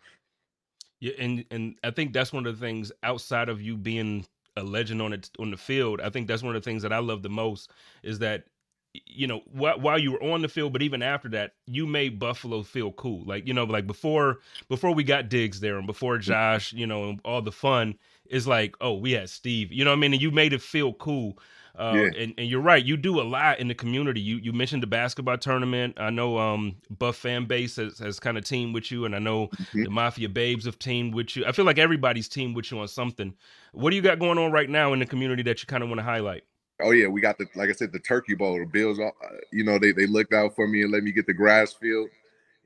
[0.99, 4.25] Yeah, and and I think that's one of the things outside of you being
[4.55, 6.01] a legend on it on the field.
[6.01, 7.71] I think that's one of the things that I love the most
[8.03, 8.45] is that
[8.93, 12.19] you know, while, while you were on the field, but even after that, you made
[12.19, 13.23] Buffalo feel cool.
[13.25, 16.21] Like, you know, like before before we got Diggs there and before mm.
[16.21, 17.95] Josh, you know, and all the fun
[18.29, 19.71] is like, oh, we had Steve.
[19.71, 20.13] You know what I mean?
[20.13, 21.39] And you made it feel cool.
[21.75, 22.21] Uh, yeah.
[22.21, 24.21] and, and you're right, you do a lot in the community.
[24.21, 25.95] You you mentioned the basketball tournament.
[25.99, 29.19] I know um Buff fan base has, has kind of teamed with you, and I
[29.19, 29.85] know mm-hmm.
[29.85, 31.47] the Mafia Babes have teamed with you.
[31.47, 33.33] I feel like everybody's teamed with you on something.
[33.71, 35.89] What do you got going on right now in the community that you kind of
[35.89, 36.43] want to highlight?
[36.83, 38.59] Oh yeah, we got the like I said, the Turkey Bowl.
[38.59, 39.09] The Bills, uh,
[39.51, 42.09] you know, they they looked out for me and let me get the grass field,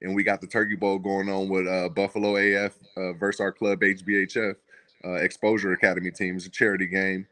[0.01, 3.51] and we got the Turkey Bowl going on with uh, Buffalo AF uh, versus our
[3.51, 4.55] club HBHF
[5.05, 6.35] uh, Exposure Academy team.
[6.35, 7.27] It's a charity game,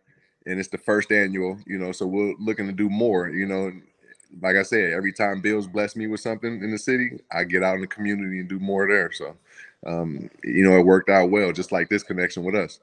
[0.45, 1.59] and it's the first annual.
[1.65, 3.29] You know, so we're looking to do more.
[3.29, 3.71] You know,
[4.41, 7.63] like I said, every time Bills bless me with something in the city, I get
[7.63, 9.11] out in the community and do more there.
[9.11, 9.35] So,
[9.85, 12.79] um, you know, it worked out well, just like this connection with us.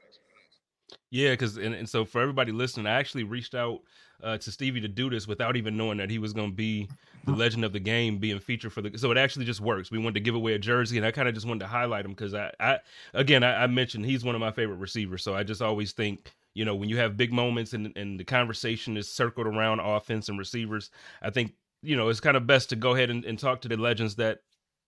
[1.12, 3.82] Yeah, because and, and so for everybody listening, I actually reached out
[4.22, 6.88] uh, to Stevie to do this without even knowing that he was going to be
[7.26, 8.96] the legend of the game being featured for the.
[8.96, 9.90] So it actually just works.
[9.90, 12.06] We wanted to give away a jersey, and I kind of just wanted to highlight
[12.06, 12.78] him because I, I,
[13.12, 15.22] again, I, I, mentioned he's one of my favorite receivers.
[15.22, 18.24] So I just always think, you know, when you have big moments and and the
[18.24, 20.88] conversation is circled around offense and receivers,
[21.20, 23.68] I think you know it's kind of best to go ahead and, and talk to
[23.68, 24.40] the legends that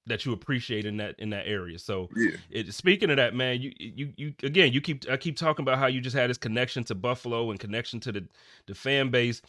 [0.06, 1.78] that you appreciate in that in that area.
[1.78, 2.36] So yeah.
[2.50, 5.78] it, speaking of that, man, you you you again, you keep I keep talking about
[5.78, 8.26] how you just had this connection to Buffalo and connection to the
[8.66, 9.40] the fan base.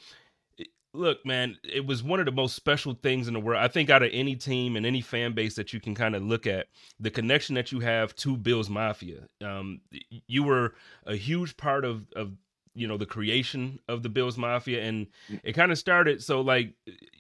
[0.94, 3.62] Look, man, it was one of the most special things in the world.
[3.62, 6.24] I think out of any team and any fan base that you can kind of
[6.24, 6.68] look at,
[7.02, 9.28] the connection that you have to Bills Mafia.
[9.44, 9.82] Um,
[10.28, 10.74] you were
[11.06, 12.32] a huge part of of
[12.76, 15.39] you know the creation of the Bills Mafia, and mm.
[15.44, 16.24] it kind of started.
[16.24, 16.74] So like,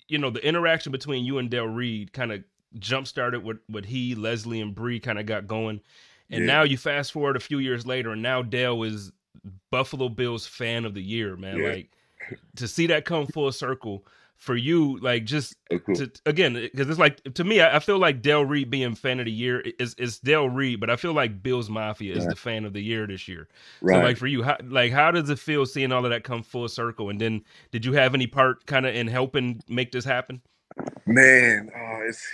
[0.07, 2.43] you know, the interaction between you and Del Reid kind of
[2.79, 5.81] jump started what what he, Leslie, and Bree kind of got going.
[6.29, 6.53] And yeah.
[6.53, 9.11] now you fast forward a few years later, and now Dale is
[9.71, 11.57] Buffalo Bills fan of the year, man.
[11.57, 11.69] Yeah.
[11.69, 11.89] Like
[12.55, 14.05] to see that come full circle
[14.37, 15.95] for you, like just cool.
[15.95, 19.19] to again, because it's like to me, I, I, feel like Del Reid being fan
[19.19, 22.35] of the year is is Del Reid, but I feel like Bills Mafia is the
[22.35, 23.47] fan of the year this year.
[23.81, 23.97] Right.
[23.97, 26.43] So like for you, how like how does it feel seeing all of that come
[26.43, 27.09] full circle?
[27.09, 30.41] And then did you have any part kind of in helping make this happen?
[31.05, 32.27] Man, oh, it's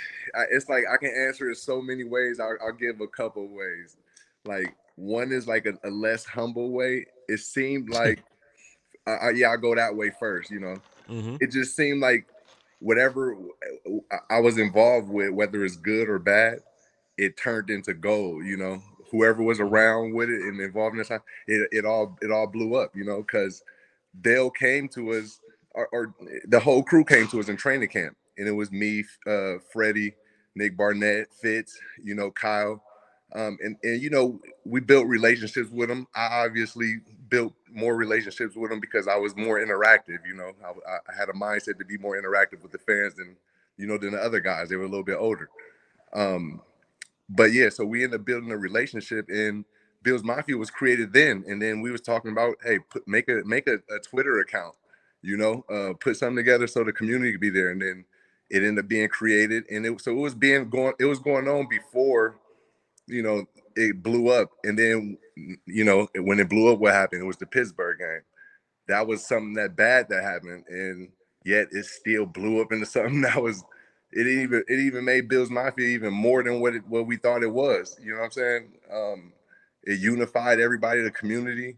[0.49, 2.39] it's like I can answer it so many ways.
[2.39, 3.97] I'll, I'll give a couple ways.
[4.45, 7.05] Like one is like a, a less humble way.
[7.27, 8.23] It seemed like,
[9.07, 10.49] uh, yeah, I go that way first.
[10.49, 10.75] You know,
[11.09, 11.35] mm-hmm.
[11.39, 12.27] it just seemed like
[12.79, 13.37] whatever
[14.29, 16.59] I was involved with, whether it's good or bad,
[17.17, 18.45] it turned into gold.
[18.45, 22.17] You know, whoever was around with it and involved in this time, it it all
[22.21, 22.95] it all blew up.
[22.95, 23.63] You know, because
[24.21, 26.15] Dale came to us, or, or
[26.47, 30.15] the whole crew came to us in training camp and it was me, uh, Freddie,
[30.55, 32.83] Nick Barnett, Fitz, you know, Kyle.
[33.35, 36.07] Um, and, and, you know, we built relationships with them.
[36.15, 40.97] I obviously built more relationships with them because I was more interactive, you know, I,
[41.11, 43.37] I had a mindset to be more interactive with the fans than,
[43.77, 44.69] you know, than the other guys.
[44.69, 45.49] They were a little bit older.
[46.13, 46.61] Um,
[47.29, 49.65] but yeah, so we ended up building a relationship and
[50.03, 51.45] Bills Mafia was created then.
[51.47, 54.75] And then we was talking about, hey, put, make a, make a, a Twitter account,
[55.21, 57.71] you know, uh, put something together so the community could be there.
[57.71, 58.05] And then
[58.51, 61.47] it ended up being created, and it so it was being going it was going
[61.47, 62.37] on before,
[63.07, 65.17] you know, it blew up, and then
[65.65, 67.21] you know when it blew up, what happened?
[67.21, 68.21] It was the Pittsburgh game.
[68.87, 71.09] That was something that bad that happened, and
[71.45, 73.63] yet it still blew up into something that was
[74.11, 77.43] it even it even made Bills Mafia even more than what it what we thought
[77.43, 77.97] it was.
[78.03, 78.67] You know what I'm saying?
[78.93, 79.33] Um,
[79.83, 81.77] it unified everybody, the community,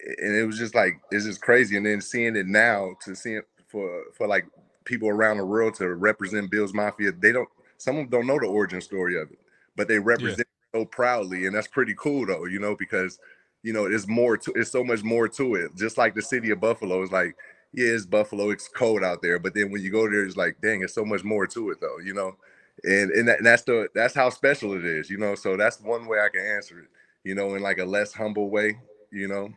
[0.00, 1.76] and it was just like it's just crazy.
[1.76, 4.46] And then seeing it now to see it for for like
[4.88, 7.12] people around the world to represent Bills Mafia.
[7.12, 7.48] They don't.
[7.76, 9.38] Some of them don't know the origin story of it,
[9.76, 10.80] but they represent yeah.
[10.80, 12.46] so proudly, and that's pretty cool though.
[12.46, 13.20] You know, because
[13.62, 14.52] you know it's more to.
[14.56, 15.76] It's so much more to it.
[15.76, 17.36] Just like the city of Buffalo is like,
[17.72, 18.50] yeah, it's Buffalo.
[18.50, 21.04] It's cold out there, but then when you go there, it's like, dang, it's so
[21.04, 21.98] much more to it though.
[22.02, 22.36] You know,
[22.82, 25.08] and and, that, and that's the that's how special it is.
[25.08, 26.88] You know, so that's one way I can answer it.
[27.24, 28.78] You know, in like a less humble way.
[29.12, 29.52] You know,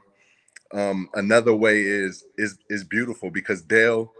[0.74, 4.12] um, another way is is is beautiful because Dale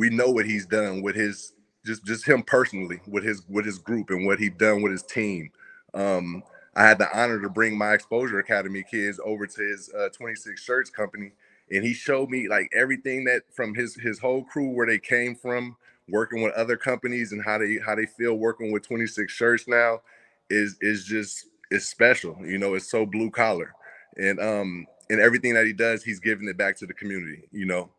[0.00, 1.52] we know what he's done with his
[1.84, 5.02] just just him personally with his with his group and what he done with his
[5.02, 5.50] team.
[5.94, 6.42] Um,
[6.74, 10.62] I had the honor to bring my Exposure Academy kids over to his uh, 26
[10.62, 11.32] Shirts company,
[11.70, 15.36] and he showed me like everything that from his his whole crew where they came
[15.36, 15.76] from,
[16.08, 20.00] working with other companies and how they how they feel working with 26 Shirts now
[20.48, 22.38] is is just is special.
[22.42, 23.74] You know, it's so blue collar,
[24.16, 27.42] and um and everything that he does, he's giving it back to the community.
[27.52, 27.90] You know,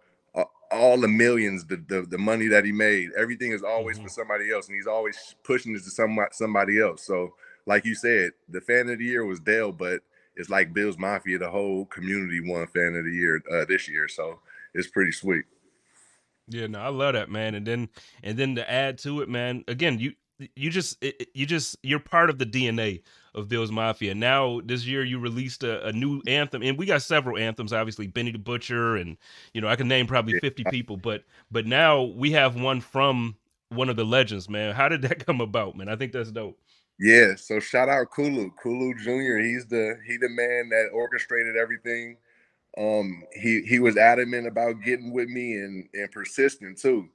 [0.72, 4.08] all the millions, the, the, the money that he made, everything is always mm-hmm.
[4.08, 7.04] for somebody else, and he's always pushing it to somebody somebody else.
[7.04, 7.34] So,
[7.66, 10.02] like you said, the fan of the year was Dale, but
[10.36, 14.08] it's like Bills Mafia, the whole community won fan of the year uh, this year.
[14.08, 14.40] So
[14.74, 15.46] it's pretty sweet.
[16.48, 17.56] Yeah, no, I love that, man.
[17.56, 17.90] And then
[18.24, 20.14] and then to add to it, man, again, you
[20.56, 21.04] you just
[21.34, 23.02] you just you're part of the DNA
[23.34, 24.14] of Bills Mafia.
[24.14, 27.74] Now this year you released a, a, new anthem, and we got several anthems.
[27.74, 29.18] Obviously, Benny the Butcher, and
[29.54, 30.98] you know I can name probably fifty people.
[30.98, 33.36] But but now we have one from
[33.70, 34.76] one of the legends, man.
[34.76, 35.90] How did that come about, man?
[35.90, 36.58] I think that's dope.
[37.00, 37.36] Yeah.
[37.36, 39.42] So shout out Kulu, Kulu Jr.
[39.42, 42.18] He's the he the man that orchestrated everything.
[42.78, 47.10] Um, he he was adamant about getting with me and and persistent too.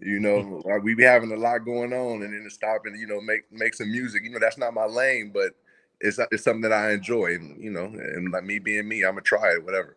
[0.00, 3.06] You know, we be having a lot going on, and then to stop and you
[3.06, 4.24] know make make some music.
[4.24, 5.52] You know, that's not my lane, but
[6.00, 9.12] it's it's something that I enjoy, and you know, and like me being me, I'm
[9.12, 9.96] gonna try it, whatever.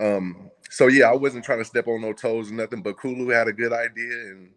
[0.00, 3.28] Um, so yeah, I wasn't trying to step on no toes or nothing, but Kulu
[3.30, 4.50] had a good idea, and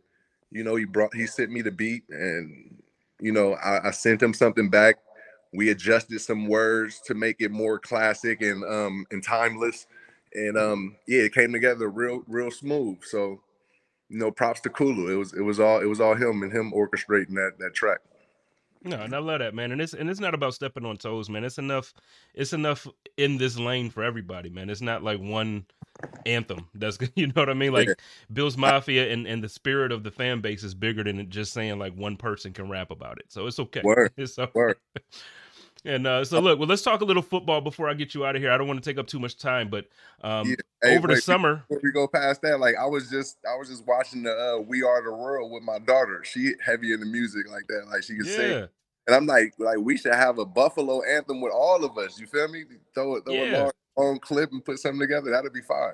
[0.51, 2.75] You know, he brought he sent me the beat, and
[3.21, 4.97] you know, I, I sent him something back.
[5.53, 9.87] We adjusted some words to make it more classic and um and timeless,
[10.33, 12.99] and um yeah, it came together real real smooth.
[13.03, 13.41] So,
[14.09, 15.13] you know, props to Kulu.
[15.13, 17.99] It was it was all it was all him and him orchestrating that that track.
[18.83, 19.71] No, and I love that, man.
[19.71, 21.43] And it's and it's not about stepping on toes, man.
[21.43, 21.93] It's enough.
[22.33, 22.87] It's enough
[23.17, 24.69] in this lane for everybody, man.
[24.69, 25.65] It's not like one
[26.25, 26.67] anthem.
[26.75, 27.73] That's you know what I mean.
[27.73, 27.89] Like
[28.31, 31.79] Bill's Mafia and and the spirit of the fan base is bigger than just saying
[31.79, 33.25] like one person can rap about it.
[33.29, 33.81] So it's okay.
[33.83, 34.11] Word.
[34.17, 34.51] It's okay.
[34.53, 34.77] Word.
[35.87, 38.35] And uh, so look, well, let's talk a little football before I get you out
[38.35, 38.51] of here.
[38.51, 39.87] I don't want to take up too much time, but
[40.21, 40.55] um, Yeah.
[40.83, 43.69] Hey, over the summer, Before we go past that, like I was just I was
[43.69, 46.23] just watching the uh, We Are the World with my daughter.
[46.25, 48.67] She heavy in the music like that, like she can sing.
[49.07, 52.19] And I'm like, like we should have a Buffalo anthem with all of us.
[52.19, 52.65] You feel me?
[52.93, 53.43] Throw it, throw Yeah.
[53.43, 55.31] a long, long clip and put something together.
[55.31, 55.93] That'd be fine.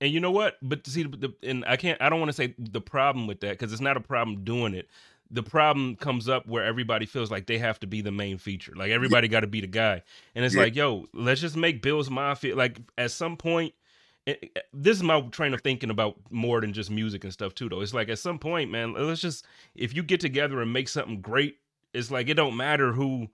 [0.00, 0.56] And you know what?
[0.62, 2.00] But see, the, and I can't.
[2.02, 4.74] I don't want to say the problem with that because it's not a problem doing
[4.74, 4.88] it.
[5.30, 8.72] The problem comes up where everybody feels like they have to be the main feature.
[8.74, 10.02] Like everybody got to be the guy,
[10.34, 10.62] and it's Yeah.
[10.62, 12.56] like, yo, let's just make Bill's Mafia.
[12.56, 13.72] Like at some point,
[14.26, 17.54] it, it- this is my train of thinking about more than just music and stuff
[17.54, 17.68] too.
[17.68, 20.88] Though it's like at some point, man, let's just if you get together and make
[20.88, 21.58] something great,
[21.94, 23.28] it's like it don't matter who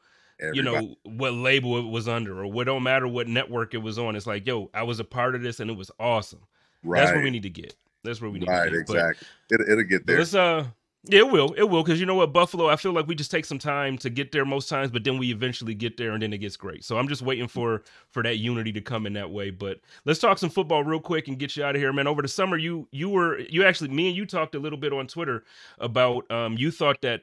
[0.53, 3.99] you know what label it was under or what don't matter what network it was
[3.99, 4.14] on.
[4.16, 6.40] It's like, yo, I was a part of this and it was awesome.
[6.84, 7.74] right, That's where we need to get.
[8.05, 8.86] That's where we need right, to get.
[8.86, 9.28] But exactly.
[9.51, 10.18] It, it'll get there.
[10.18, 10.66] let's uh
[11.09, 11.52] yeah, it will.
[11.57, 12.68] It will because you know what, Buffalo.
[12.68, 15.18] I feel like we just take some time to get there most times, but then
[15.18, 16.84] we eventually get there, and then it gets great.
[16.84, 19.50] So I'm just waiting for for that unity to come in that way.
[19.50, 22.07] But let's talk some football real quick and get you out of here, man.
[22.07, 24.92] Over the summer, you you were you actually me and you talked a little bit
[24.92, 25.44] on Twitter
[25.78, 27.22] about um you thought that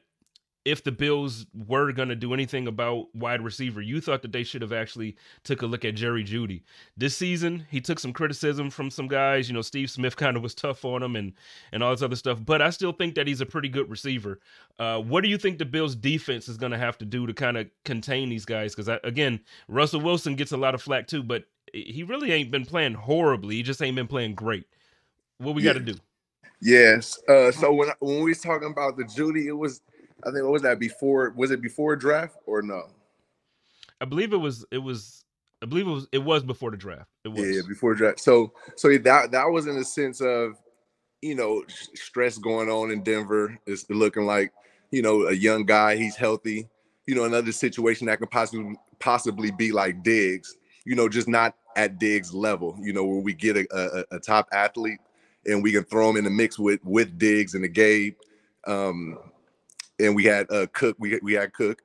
[0.64, 4.44] if the Bills were going to do anything about wide receiver, you thought that they
[4.44, 6.62] should have actually took a look at Jerry Jeudy.
[6.96, 9.48] This season, he took some criticism from some guys.
[9.48, 11.32] You know, Steve Smith kind of was tough on him and
[11.72, 12.38] and all this other stuff.
[12.44, 14.40] But I still think that he's a pretty good receiver.
[14.78, 17.34] Uh, what do you think the Bills' defense is going to have to do to
[17.34, 18.74] kind of contain these guys?
[18.74, 22.66] Because again, Russell Wilson gets a lot of flack too, but he really ain't been
[22.66, 23.56] playing horribly.
[23.56, 24.66] He just ain't been playing great.
[25.38, 25.62] What we Yeah.
[25.62, 25.96] got to do?
[26.60, 27.20] Yes.
[27.28, 29.82] Uh, so when when we was talking about the Jeudy, it was
[30.26, 31.32] I think what was that before?
[31.36, 32.88] Was it before draft or no?
[34.00, 34.64] I believe it was.
[34.70, 35.24] It was.
[35.62, 36.08] I believe it was.
[36.12, 37.08] It was before the draft.
[37.24, 37.40] It was.
[37.40, 38.20] Yeah, before draft.
[38.20, 40.56] So so that that was in the sense of
[41.22, 41.64] you know
[41.94, 43.58] stress going on in Denver.
[43.66, 44.52] It's looking like
[44.90, 45.96] you know a young guy.
[45.96, 46.68] He's healthy.
[47.06, 50.56] You know another situation that could possibly possibly be like Diggs.
[50.84, 52.76] You know just not at Diggs level.
[52.80, 54.98] You know where we get a, a, a top athlete
[55.46, 58.16] and we can throw him in the mix with with Diggs and the Gabe.
[58.66, 59.18] Um,
[59.98, 60.96] and we had uh, Cook.
[60.98, 61.82] We we had Cook.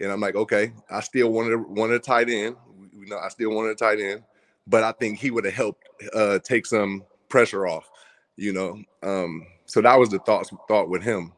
[0.00, 2.56] And I'm like, okay, I still wanted a, wanted a tight end.
[2.78, 4.22] We, we know I still wanted a tight end,
[4.66, 7.88] but I think he would have helped uh, take some pressure off,
[8.36, 8.82] you know.
[9.02, 11.32] Um, so that was the thoughts thought with him.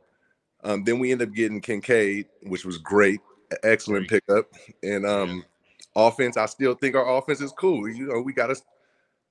[0.65, 3.21] Um, then we ended up getting Kincaid, which was great,
[3.63, 4.47] excellent pickup.
[4.83, 5.45] And um,
[5.95, 7.89] offense, I still think our offense is cool.
[7.89, 8.63] You know, we got us.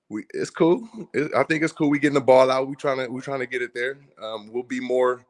[0.10, 0.88] We it's cool.
[1.14, 1.90] It, I think it's cool.
[1.90, 2.70] We getting the ball out.
[2.70, 3.98] We trying to we trying to get it there.
[4.24, 5.26] Um, we'll be more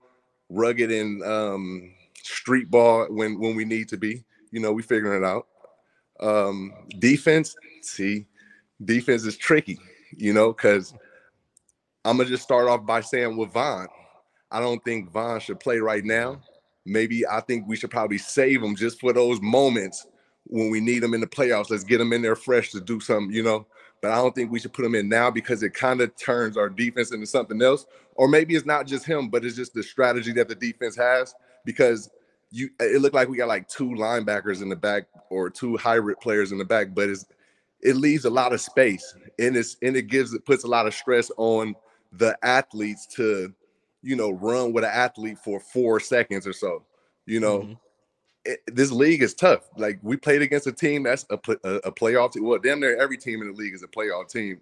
[0.50, 4.24] rugged and um, street ball when when we need to be.
[4.52, 5.48] You know, we figuring it out.
[6.20, 8.26] Um, defense, see,
[8.84, 9.80] defense is tricky.
[10.16, 10.94] You know, because
[12.06, 13.88] I'm gonna just start off by saying with Von,
[14.52, 16.42] I don't think Von should play right now.
[16.86, 20.08] Maybe I think we should probably save him just for those moments
[20.46, 21.70] when we need him in the playoffs.
[21.70, 23.68] Let's get him in there fresh to do something, you know.
[24.02, 26.56] But I don't think we should put him in now because it kind of turns
[26.58, 27.86] our defense into something else.
[28.16, 31.34] Or maybe it's not just him, but it's just the strategy that the defense has.
[31.66, 32.10] Because
[32.52, 36.20] you, it looked like we got like two linebackers in the back or two hybrid
[36.20, 37.26] players in the back, but it's
[37.82, 40.88] it leaves a lot of space and it's and it gives it puts a lot
[40.88, 41.76] of stress on
[42.14, 43.54] the athletes to
[44.02, 46.84] you know run with an athlete for four seconds or so
[47.26, 47.78] you know Mhm.
[48.48, 51.94] It, this league is tough like we played against a team that's a, a, a
[51.94, 54.62] playoff team well damn near every team in the league is a playoff team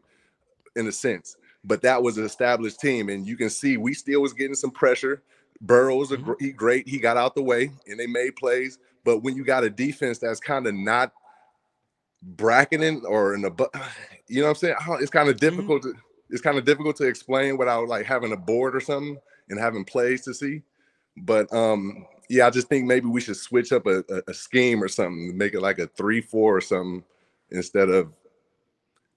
[0.76, 4.22] in a sense but that was an established team and you can see we still
[4.22, 5.24] was getting some pressure
[5.62, 6.24] Burrow's a Mhm.
[6.26, 9.46] gr- he great he got out the way and they made plays but when you
[9.46, 11.14] got a defense that's kind of not
[12.24, 13.52] bracketing or in the
[14.28, 14.76] you know what I'm saying?
[15.02, 15.94] It's kind of difficult to
[16.30, 19.18] it's kind of difficult to explain without like having a board or something
[19.50, 20.62] and having plays to see.
[21.18, 24.84] But um yeah, I just think maybe we should switch up a, a, a scheme
[24.84, 27.04] or something, make it like a three four or something
[27.52, 28.14] instead of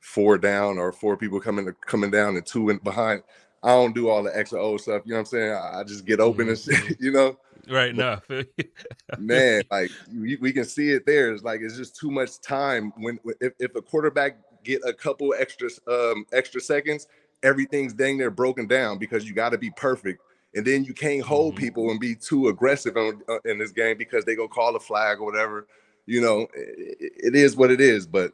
[0.01, 3.23] four down or four people coming coming down and two in behind.
[3.63, 5.03] I don't do all the X or O stuff.
[5.05, 5.53] You know what I'm saying?
[5.53, 7.37] I, I just get open and shit, you know
[7.69, 8.23] Right now,
[9.19, 12.93] man like we, we can see it there it's like it's just too much time
[12.97, 17.09] when if, if a quarterback get a couple extra um extra seconds
[17.43, 20.23] everything's dang near broken down because you got to be perfect
[20.55, 21.59] and then you can't hold Mhm.
[21.59, 24.81] people and be too aggressive on, uh, in this game because they go call a
[24.81, 25.67] flag or whatever.
[26.07, 28.07] You know, it, it is what it is.
[28.07, 28.33] But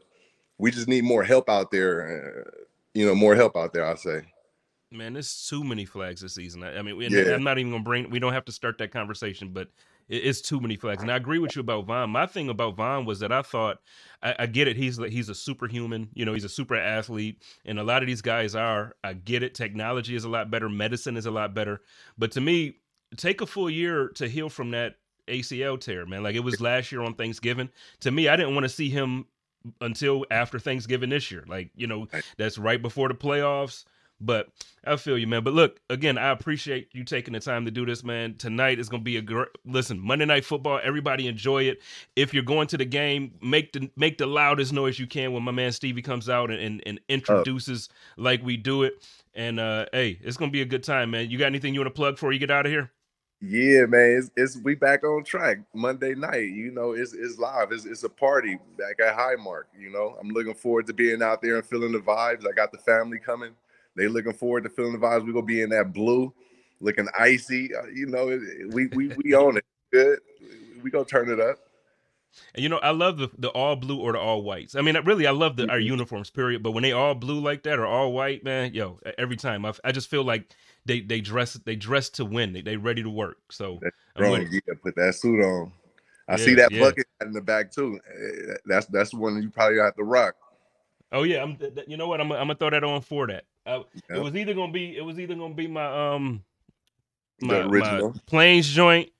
[0.58, 2.46] we just need more help out there.
[2.46, 2.50] Uh,
[2.94, 3.84] you know, more help out there.
[3.84, 4.22] I say.
[4.92, 6.62] Man, there's too many flags this season.
[6.62, 7.34] I I mean, and Yeah.
[7.34, 8.10] I'm not even gonna bring.
[8.10, 9.68] We don't have to start that conversation, but
[10.08, 11.02] it's too many flags.
[11.02, 12.10] And I agree with you about Von.
[12.10, 13.78] My thing about Von was that I thought,
[14.22, 14.76] I, I get it.
[14.76, 16.08] He's like he's a superhuman.
[16.14, 18.94] You know, he's a super athlete, and a lot of these guys are.
[19.02, 19.54] I get it.
[19.54, 20.68] Technology is a lot better.
[20.68, 21.80] Medicine is a lot better.
[22.18, 22.76] But to me,
[23.16, 24.96] take a full year to heal from that
[25.28, 26.22] ACL tear, man.
[26.22, 27.70] Like it was last year on Thanksgiving.
[28.00, 29.26] To me, I didn't want to see him
[29.80, 31.44] until after Thanksgiving this year.
[31.46, 33.84] Like you know, that's right before the playoffs.
[34.20, 34.48] But
[34.84, 35.44] I feel you, man.
[35.44, 38.36] But look, again, I appreciate you taking the time to do this, man.
[38.36, 39.98] Tonight is gonna be a great listen.
[39.98, 41.82] Monday night football, everybody enjoy it.
[42.16, 45.42] If you're going to the game, make the make the loudest noise you can when
[45.42, 49.06] my man Stevie comes out and and, and introduces like we do it.
[49.34, 51.30] And uh hey, it's gonna be a good time, man.
[51.30, 52.90] You got anything you want to plug before you get out of here?
[53.46, 56.48] Yeah, man, it's, it's we back on track Monday night.
[56.48, 57.72] You know, it's it's live.
[57.72, 59.64] It's it's a party back at Highmark.
[59.78, 62.46] You know, I'm looking forward to being out there and feeling the vibes.
[62.48, 63.50] I got the family coming.
[63.96, 65.24] They looking forward to feeling the vibes.
[65.24, 66.32] We gonna be in that blue,
[66.80, 67.74] looking icy.
[67.74, 68.26] Uh, you know,
[68.72, 69.64] we we we own it.
[69.92, 70.18] Good.
[70.82, 71.58] We gonna turn it up.
[72.54, 74.74] And you know, I love the the all blue or the all whites.
[74.74, 75.84] I mean, really, I love the our Mhm.
[75.84, 76.30] uniforms.
[76.30, 76.62] Period.
[76.62, 79.72] But when they all blue like that or all white, man, yo, every time I,
[79.84, 80.50] I just feel like
[80.84, 82.52] they they dress they dress to win.
[82.52, 83.38] They they ready to work.
[83.52, 83.80] So
[84.16, 85.72] with Yeah, put that suit on.
[86.28, 86.80] I Yeah, see that yeah.
[86.80, 88.00] bucket in the back too.
[88.08, 90.34] Eh, That's that's the one you probably have to rock.
[91.14, 91.56] Oh yeah, I'm.
[91.56, 92.20] th- th- You know what?
[92.20, 92.30] I'm.
[92.32, 93.44] I'm gonna throw that on for that.
[93.64, 94.96] Uh, It was either gonna be.
[94.96, 96.42] It was either gonna be my um.
[97.40, 99.10] My, my plains joint.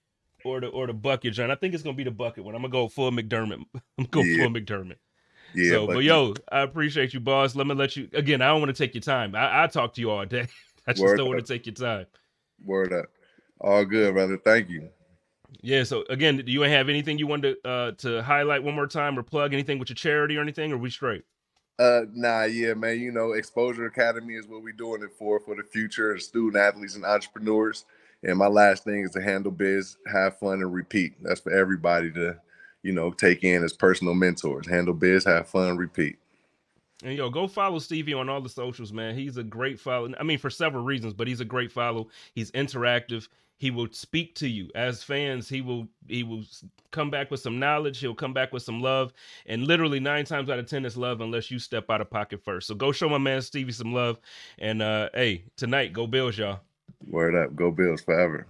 [0.44, 1.50] Or the or the bucket joint.
[1.50, 2.54] I think it's gonna be the bucket one.
[2.54, 3.64] I'm gonna go full McDermott.
[3.98, 4.42] I'm gonna go Yeah.
[4.44, 4.96] full McDermott.
[5.54, 7.54] Yeah, so, but, but yo, I appreciate you, boss.
[7.54, 8.42] Let me let you again.
[8.42, 9.34] I don't want to take your time.
[9.34, 10.48] I, I talk to you all day.
[10.86, 12.06] I just Word don't want to take your time.
[12.64, 13.06] word up.
[13.60, 14.36] All good, brother.
[14.44, 14.88] Thank you.
[15.62, 15.84] Yeah.
[15.84, 19.18] So again, do you have anything you wanted to uh, to highlight one more time
[19.18, 20.72] or plug anything with your charity or anything?
[20.72, 21.24] Or we straight?
[21.78, 23.00] Uh, nah, yeah, man.
[23.00, 26.56] You know, Exposure Academy is what we're doing it for for the future of student
[26.56, 27.84] athletes and entrepreneurs.
[28.22, 31.14] And my last thing is to handle biz, have fun, and repeat.
[31.22, 32.38] That's for everybody to,
[32.82, 34.68] you know, take in as personal mentors.
[34.68, 36.16] Handle biz, have fun, repeat.
[37.02, 39.14] And yo, go follow Stevie on all the socials, man.
[39.14, 40.12] He's a great follow.
[40.18, 42.08] I mean, for several reasons, but he's a great follow.
[42.34, 43.28] He's interactive.
[43.64, 45.48] He will speak to you as fans.
[45.48, 46.42] He will he will
[46.90, 47.98] come back with some knowledge.
[47.98, 49.14] He'll come back with some love.
[49.46, 52.44] And literally nine times out of ten, it's love unless you step out of pocket
[52.44, 52.66] first.
[52.66, 54.18] So go show my man Stevie some love.
[54.58, 56.60] And uh hey, tonight, go Bills, y'all.
[57.08, 57.56] Word up.
[57.56, 58.46] Go Bills forever.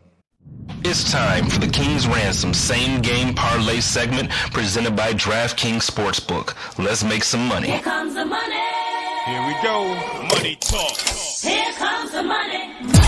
[0.84, 6.56] It's time for the King's Ransom same game parlay segment presented by DraftKings Sportsbook.
[6.76, 7.70] Let's make some money.
[7.70, 8.62] Here comes the money.
[9.26, 9.94] Here we go.
[10.34, 10.98] Money talk.
[10.98, 12.72] Here comes the money.
[12.82, 13.03] Money, money,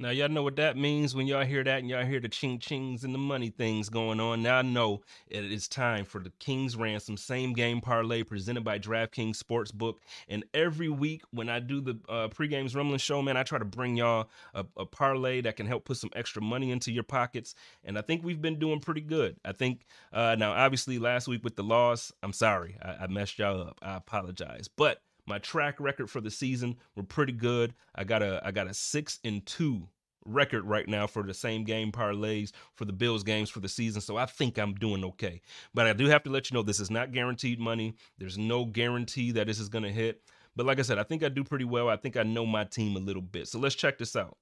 [0.00, 2.60] Now y'all know what that means when y'all hear that and y'all hear the ching
[2.60, 4.44] chings and the money things going on.
[4.44, 8.78] Now I know it is time for the King's Ransom same game parlay presented by
[8.78, 9.94] DraftKings Sportsbook.
[10.28, 13.64] And every week when I do the uh, pregames rumbling show, man, I try to
[13.64, 17.56] bring y'all a, a parlay that can help put some extra money into your pockets.
[17.82, 19.34] And I think we've been doing pretty good.
[19.44, 23.36] I think uh, now obviously last week with the loss, I'm sorry I, I messed
[23.40, 23.78] y'all up.
[23.82, 27.74] I apologize, but my track record for the season were pretty good.
[27.94, 29.88] I got a I got a six and two
[30.24, 34.00] record right now for the same game parlays for the Bills games for the season.
[34.00, 35.40] So I think I'm doing okay.
[35.74, 37.94] But I do have to let you know this is not guaranteed money.
[38.18, 40.22] There's no guarantee that this is gonna hit.
[40.56, 41.88] But like I said, I think I do pretty well.
[41.88, 43.48] I think I know my team a little bit.
[43.48, 44.36] So let's check this out.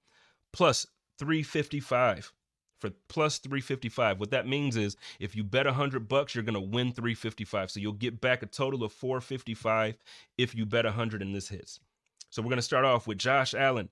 [0.52, 0.86] Plus
[1.18, 2.32] 355
[2.80, 4.20] for plus 355.
[4.20, 7.70] What that means is if you bet 100 bucks, you're going to win 355.
[7.70, 9.96] So you'll get back a total of 455
[10.38, 11.80] if you bet 100 and this hits.
[12.30, 13.88] So we're going to start off with Josh Allen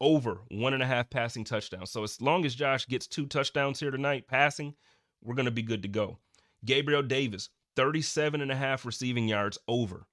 [0.00, 1.90] over one and a half passing touchdowns.
[1.90, 4.74] So as long as Josh gets two touchdowns here tonight passing,
[5.22, 6.18] we're going to be good to go.
[6.64, 10.06] Gabriel Davis, 37 and a half receiving yards over.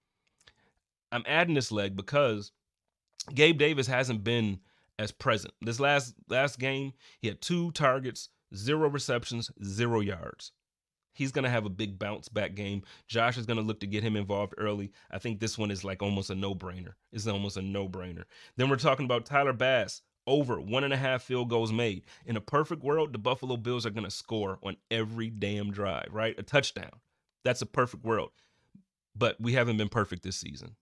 [1.12, 2.52] I'm adding this leg because
[3.34, 4.60] Gabe Davis hasn't been
[5.00, 5.54] as present.
[5.62, 10.52] This last last game, he had two targets, zero receptions, zero yards.
[11.14, 12.84] He's going to have a big bounce back game.
[13.08, 14.92] Josh is going to look to get him involved early.
[15.10, 16.94] I think this one is like almost a no brainer.
[17.14, 18.26] It's almost a no brainer.
[18.58, 22.04] Then we're talking about Tyler Bass over one and a half field goals made.
[22.26, 26.10] In a perfect world, the Buffalo Bills are going to score on every damn drive,
[26.12, 26.38] right?
[26.38, 26.92] A touchdown.
[27.46, 28.32] That's a perfect world.
[29.16, 30.76] But we haven't been perfect this season.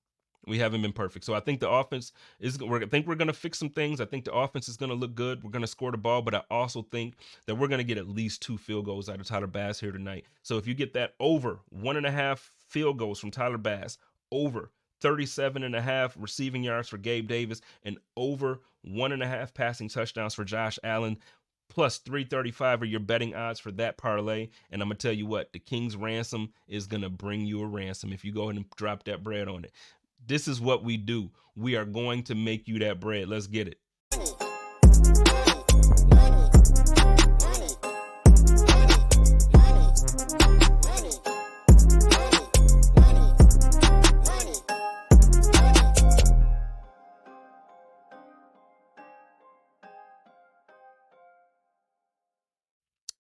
[0.46, 1.26] We haven't been perfect.
[1.26, 4.02] So I think the offense is I think we're going to fix some things.
[4.02, 5.44] I think the offense is going to look good.
[5.44, 7.16] We're going to score the ball, but I also think
[7.46, 9.91] that we're going to get at least two field goals out of Tyler Bass here
[9.91, 10.26] tonight.
[10.41, 13.98] So if you get that over one and a half field goals from Tyler Bass,
[14.32, 14.72] over
[15.02, 19.54] 37 and a half receiving yards for Gabe Davis, and over one and a half
[19.54, 21.18] passing touchdowns for Josh Allen.
[21.70, 24.50] Plus 335 are your betting odds for that parlay.
[24.70, 27.62] And I'm going to tell you what, the King's ransom is going to bring you
[27.64, 29.72] a ransom if you go ahead and drop that bread on it.
[30.26, 31.30] This is what we do.
[31.55, 33.28] We are going to make you that bread.
[33.28, 33.78] Let's get it.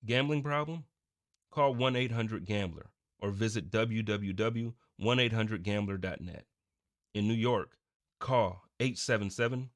[0.05, 0.83] Gambling problem?
[1.51, 2.89] Call 1 800 Gambler
[3.19, 6.45] or visit www.1800Gambler.net.
[7.13, 7.77] In New York,
[8.19, 9.69] call 877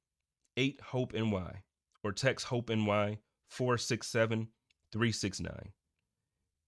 [0.58, 1.62] 8 HOPE NY
[2.04, 4.48] or text HOPE NY 467
[4.92, 5.72] 369.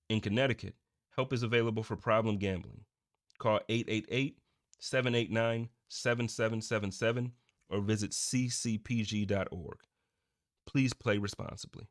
[0.10, 0.76] In Connecticut,
[1.16, 2.86] help is available for problem gambling.
[3.40, 4.38] Call 888
[4.80, 7.32] 789 7777
[7.70, 9.80] or visit ccpg.org.
[10.68, 11.88] Please play responsibly.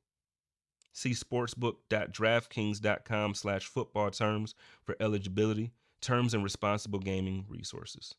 [0.93, 8.14] See sportsbook.draftkings.com slash football terms for eligibility, terms, and responsible gaming resources.